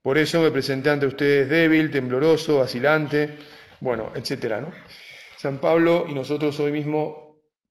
Por 0.02 0.18
eso 0.18 0.42
me 0.42 0.52
presenté 0.52 0.90
ante 0.90 1.06
ustedes 1.06 1.50
débil, 1.50 1.92
tembloroso, 1.92 2.60
vacilante, 2.60 3.38
bueno, 3.80 4.12
etcétera, 4.16 4.62
¿no? 4.62 4.72
San 5.38 5.60
Pablo 5.60 6.06
y 6.08 6.14
nosotros 6.14 6.60
hoy 6.60 6.72
mismo 6.72 7.23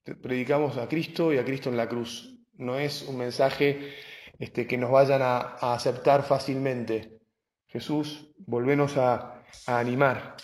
predicamos 0.05 0.77
a 0.79 0.89
Cristo 0.89 1.33
y 1.33 1.39
a 1.39 1.45
Cristo 1.45 1.71
en 1.71 1.77
la 1.77 1.89
cruz. 1.89 2.35
No 2.55 2.79
es 2.79 3.03
un 3.03 3.19
mensaje 3.19 3.95
este, 4.39 4.67
que 4.67 4.77
nos 4.77 4.91
vayan 4.91 5.23
a, 5.23 5.39
aceptar 5.75 6.23
fácilmente. 6.23 7.19
Jesús, 7.67 8.33
volvenos 8.39 8.97
a, 8.97 9.45
animar. 9.67 10.37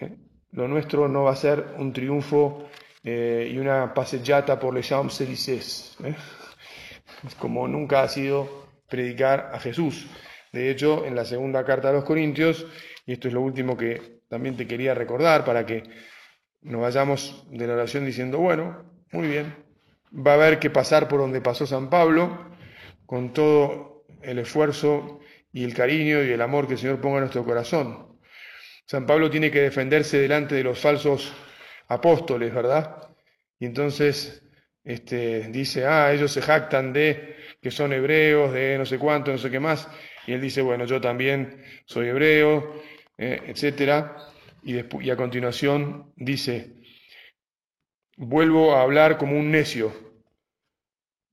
¿Eh? 0.00 0.16
Lo 0.52 0.68
nuestro 0.68 1.08
no 1.08 1.24
va 1.24 1.32
a 1.32 1.36
ser 1.36 1.74
un 1.78 1.92
triunfo 1.92 2.68
eh, 3.02 3.50
y 3.52 3.58
una 3.58 3.92
pasellata 3.92 4.58
por 4.58 4.72
les 4.72 4.88
Champs-Élysées, 4.88 5.96
¿eh? 6.04 6.14
como 7.38 7.66
nunca 7.66 8.02
ha 8.02 8.08
sido 8.08 8.68
predicar 8.88 9.50
a 9.52 9.58
Jesús. 9.58 10.06
De 10.52 10.70
hecho, 10.70 11.04
en 11.04 11.14
la 11.14 11.24
segunda 11.24 11.64
carta 11.64 11.90
a 11.90 11.92
los 11.92 12.04
Corintios, 12.04 12.66
y 13.04 13.12
esto 13.12 13.28
es 13.28 13.34
lo 13.34 13.40
último 13.40 13.76
que 13.76 14.20
también 14.28 14.56
te 14.56 14.66
quería 14.66 14.94
recordar 14.94 15.44
para 15.44 15.66
que 15.66 15.82
nos 16.62 16.80
vayamos 16.80 17.46
de 17.50 17.66
la 17.66 17.74
oración 17.74 18.04
diciendo, 18.04 18.38
bueno, 18.38 18.84
muy 19.12 19.28
bien, 19.28 19.54
va 20.14 20.32
a 20.32 20.34
haber 20.34 20.58
que 20.58 20.70
pasar 20.70 21.08
por 21.08 21.20
donde 21.20 21.40
pasó 21.40 21.66
San 21.66 21.90
Pablo, 21.90 22.50
con 23.06 23.32
todo 23.32 24.04
el 24.22 24.38
esfuerzo 24.38 25.20
y 25.52 25.64
el 25.64 25.74
cariño 25.74 26.22
y 26.22 26.30
el 26.30 26.42
amor 26.42 26.66
que 26.66 26.74
el 26.74 26.78
Señor 26.78 27.00
ponga 27.00 27.16
en 27.16 27.22
nuestro 27.22 27.44
corazón. 27.44 28.18
San 28.86 29.06
Pablo 29.06 29.30
tiene 29.30 29.50
que 29.50 29.60
defenderse 29.60 30.18
delante 30.18 30.54
de 30.54 30.64
los 30.64 30.78
falsos 30.78 31.32
apóstoles, 31.88 32.54
¿verdad? 32.54 33.08
Y 33.58 33.66
entonces 33.66 34.42
este, 34.84 35.48
dice, 35.48 35.86
ah, 35.86 36.12
ellos 36.12 36.32
se 36.32 36.40
jactan 36.42 36.92
de 36.92 37.36
que 37.60 37.70
son 37.70 37.92
hebreos, 37.92 38.52
de 38.52 38.78
no 38.78 38.86
sé 38.86 38.98
cuánto, 38.98 39.30
no 39.30 39.38
sé 39.38 39.50
qué 39.50 39.60
más. 39.60 39.88
Y 40.26 40.32
él 40.32 40.40
dice, 40.40 40.62
bueno, 40.62 40.84
yo 40.84 41.00
también 41.00 41.62
soy 41.86 42.08
hebreo, 42.08 42.82
eh, 43.16 43.42
etcétera. 43.46 44.16
Y, 44.68 44.84
y 45.00 45.08
a 45.08 45.16
continuación 45.16 46.12
dice, 46.14 46.74
vuelvo 48.18 48.74
a 48.74 48.82
hablar 48.82 49.16
como 49.16 49.38
un 49.38 49.50
necio. 49.50 49.94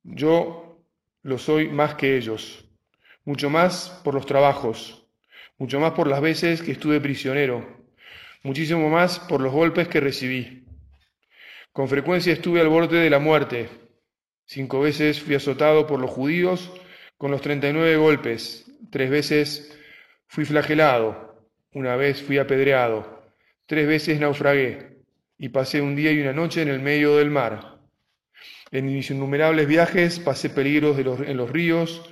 Yo 0.04 0.80
lo 1.22 1.38
soy 1.38 1.68
más 1.68 1.96
que 1.96 2.16
ellos, 2.16 2.66
mucho 3.26 3.50
más 3.50 3.90
por 4.06 4.14
los 4.14 4.26
trabajos, 4.26 5.06
mucho 5.58 5.82
más 5.82 5.92
por 5.92 6.08
las 6.08 6.22
veces 6.22 6.62
que 6.62 6.72
estuve 6.72 7.02
prisionero, 7.02 7.86
muchísimo 8.42 8.90
más 8.90 9.20
por 9.20 9.42
los 9.42 9.52
golpes 9.52 9.90
que 9.90 10.00
recibí. 10.00 10.66
Con 11.74 11.90
frecuencia 11.90 12.32
estuve 12.32 12.62
al 12.62 12.70
borde 12.70 13.00
de 13.02 13.10
la 13.10 13.20
muerte. 13.20 13.68
Cinco 14.46 14.80
veces 14.80 15.22
fui 15.22 15.36
azotado 15.36 15.86
por 15.88 16.00
los 16.00 16.10
judíos 16.10 16.72
con 17.18 17.32
los 17.32 17.42
treinta 17.42 17.68
y 17.68 17.74
nueve 17.74 17.98
golpes. 17.98 18.72
Tres 18.92 19.10
veces 19.10 19.78
fui 20.28 20.46
flagelado. 20.46 21.50
Una 21.74 21.98
vez 21.98 22.24
fui 22.24 22.38
apedreado. 22.38 23.15
Tres 23.68 23.88
veces 23.88 24.20
naufragué 24.20 25.00
y 25.38 25.50
pasé 25.50 25.82
un 25.82 25.96
día 25.96 26.12
y 26.12 26.22
una 26.22 26.34
noche 26.34 26.62
en 26.62 26.68
el 26.68 26.80
medio 26.80 27.18
del 27.18 27.32
mar. 27.32 27.80
En 28.72 28.86
mis 28.86 29.10
innumerables 29.10 29.68
viajes 29.68 30.20
pasé 30.20 30.52
peligros 30.52 31.00
en 31.00 31.38
los 31.38 31.50
ríos, 31.50 32.08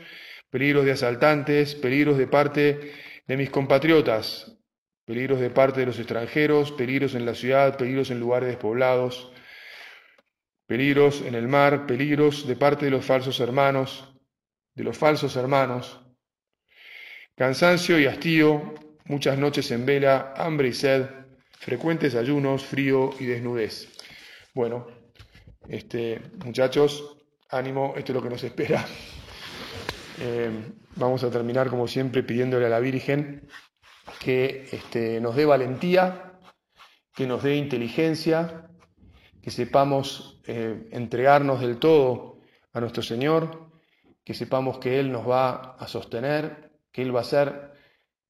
peligros 0.50 0.86
de 0.86 0.94
asaltantes, 0.94 1.76
peligros 1.76 2.18
de 2.18 2.26
parte 2.26 2.94
de 3.28 3.38
mis 3.38 3.52
compatriotas, 3.52 4.58
peligros 5.06 5.40
de 5.40 5.52
parte 5.52 5.82
de 5.82 5.86
los 5.86 6.00
extranjeros, 6.00 6.72
peligros 6.72 7.14
en 7.14 7.26
la 7.26 7.36
ciudad, 7.36 7.78
peligros 7.78 8.10
en 8.10 8.20
lugares 8.20 8.50
despoblados, 8.50 9.32
peligros 10.66 11.22
en 11.22 11.36
el 11.36 11.48
mar, 11.48 11.86
peligros 11.86 12.48
de 12.48 12.56
parte 12.56 12.86
de 12.86 12.92
los 12.92 13.06
falsos 13.06 13.40
hermanos, 13.40 14.16
de 14.74 14.84
los 14.84 14.98
falsos 14.98 15.36
hermanos, 15.36 16.02
cansancio 17.36 18.00
y 18.00 18.08
hastío, 18.08 18.74
muchas 19.06 19.38
noches 19.38 19.70
en 19.70 19.86
vela, 19.86 20.34
hambre 20.36 20.70
y 20.70 20.74
sed, 20.74 21.23
frecuentes 21.64 22.16
ayunos, 22.16 22.66
frío 22.66 23.12
y 23.20 23.26
desnudez. 23.26 23.88
Bueno, 24.54 24.86
este, 25.68 26.22
muchachos, 26.44 27.18
ánimo, 27.50 27.94
esto 27.96 28.12
es 28.12 28.16
lo 28.16 28.24
que 28.24 28.30
nos 28.30 28.44
espera. 28.44 28.86
Eh, 30.20 30.52
vamos 30.96 31.24
a 31.24 31.32
terminar, 31.32 31.72
como 31.72 31.88
siempre, 31.88 32.22
pidiéndole 32.22 32.68
a 32.68 32.70
la 32.70 32.80
Virgen 32.80 33.50
que 34.20 34.70
este, 34.72 35.20
nos 35.20 35.36
dé 35.36 35.44
valentía, 35.44 36.34
que 37.16 37.26
nos 37.26 37.42
dé 37.42 37.56
inteligencia, 37.56 38.70
que 39.42 39.50
sepamos 39.50 40.40
eh, 40.46 40.88
entregarnos 40.92 41.62
del 41.62 41.78
todo 41.78 42.38
a 42.74 42.80
nuestro 42.80 43.02
Señor, 43.02 43.72
que 44.24 44.36
sepamos 44.36 44.78
que 44.78 45.00
Él 45.00 45.12
nos 45.12 45.28
va 45.28 45.76
a 45.80 45.88
sostener, 45.88 46.72
que 46.92 47.02
Él 47.02 47.14
va 47.14 47.22
a 47.22 47.24
hacer 47.24 47.73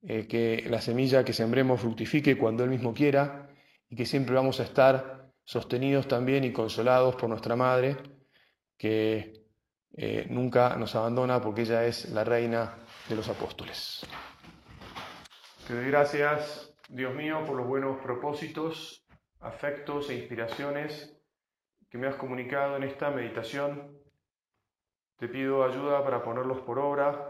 eh, 0.06 0.28
que 0.28 0.66
la 0.70 0.82
semilla 0.82 1.24
que 1.24 1.34
sembremos 1.34 1.82
fructifique 1.82 2.38
cuando 2.38 2.63
Él 2.63 2.70
mismo 2.70 2.94
quiera 2.94 3.50
y 3.89 3.96
que 3.96 4.06
siempre 4.06 4.36
vamos 4.36 4.60
a 4.60 4.63
estar 4.63 5.32
sostenidos 5.46 6.08
también 6.08 6.44
y 6.44 6.52
consolados 6.52 7.16
por 7.16 7.30
nuestra 7.30 7.56
Madre, 7.56 7.98
que 8.78 9.46
eh, 9.96 10.26
nunca 10.30 10.76
nos 10.76 10.96
abandona 10.96 11.42
porque 11.42 11.62
ella 11.62 11.86
es 11.86 12.10
la 12.10 12.24
reina 12.24 12.76
de 13.08 13.16
los 13.16 13.30
apóstoles. 13.30 14.06
Te 15.68 15.76
doy 15.76 15.86
gracias, 15.86 16.76
Dios 16.89 17.16
mío, 17.16 17.44
por 17.46 17.56
los 17.56 17.68
buenos 17.68 18.02
propósitos, 18.02 19.06
afectos 19.39 20.10
e 20.10 20.16
inspiraciones 20.16 21.18
que 21.89 21.98
me 21.98 22.08
has 22.08 22.16
comunicado 22.16 22.76
en 22.76 22.84
esta 22.84 23.12
meditación. 23.12 23.98
Te 25.18 25.28
pido 25.30 25.63
ayuda 25.63 26.04
para 26.04 26.24
ponerlos 26.24 26.60
por 26.62 26.80
obra. 26.80 27.30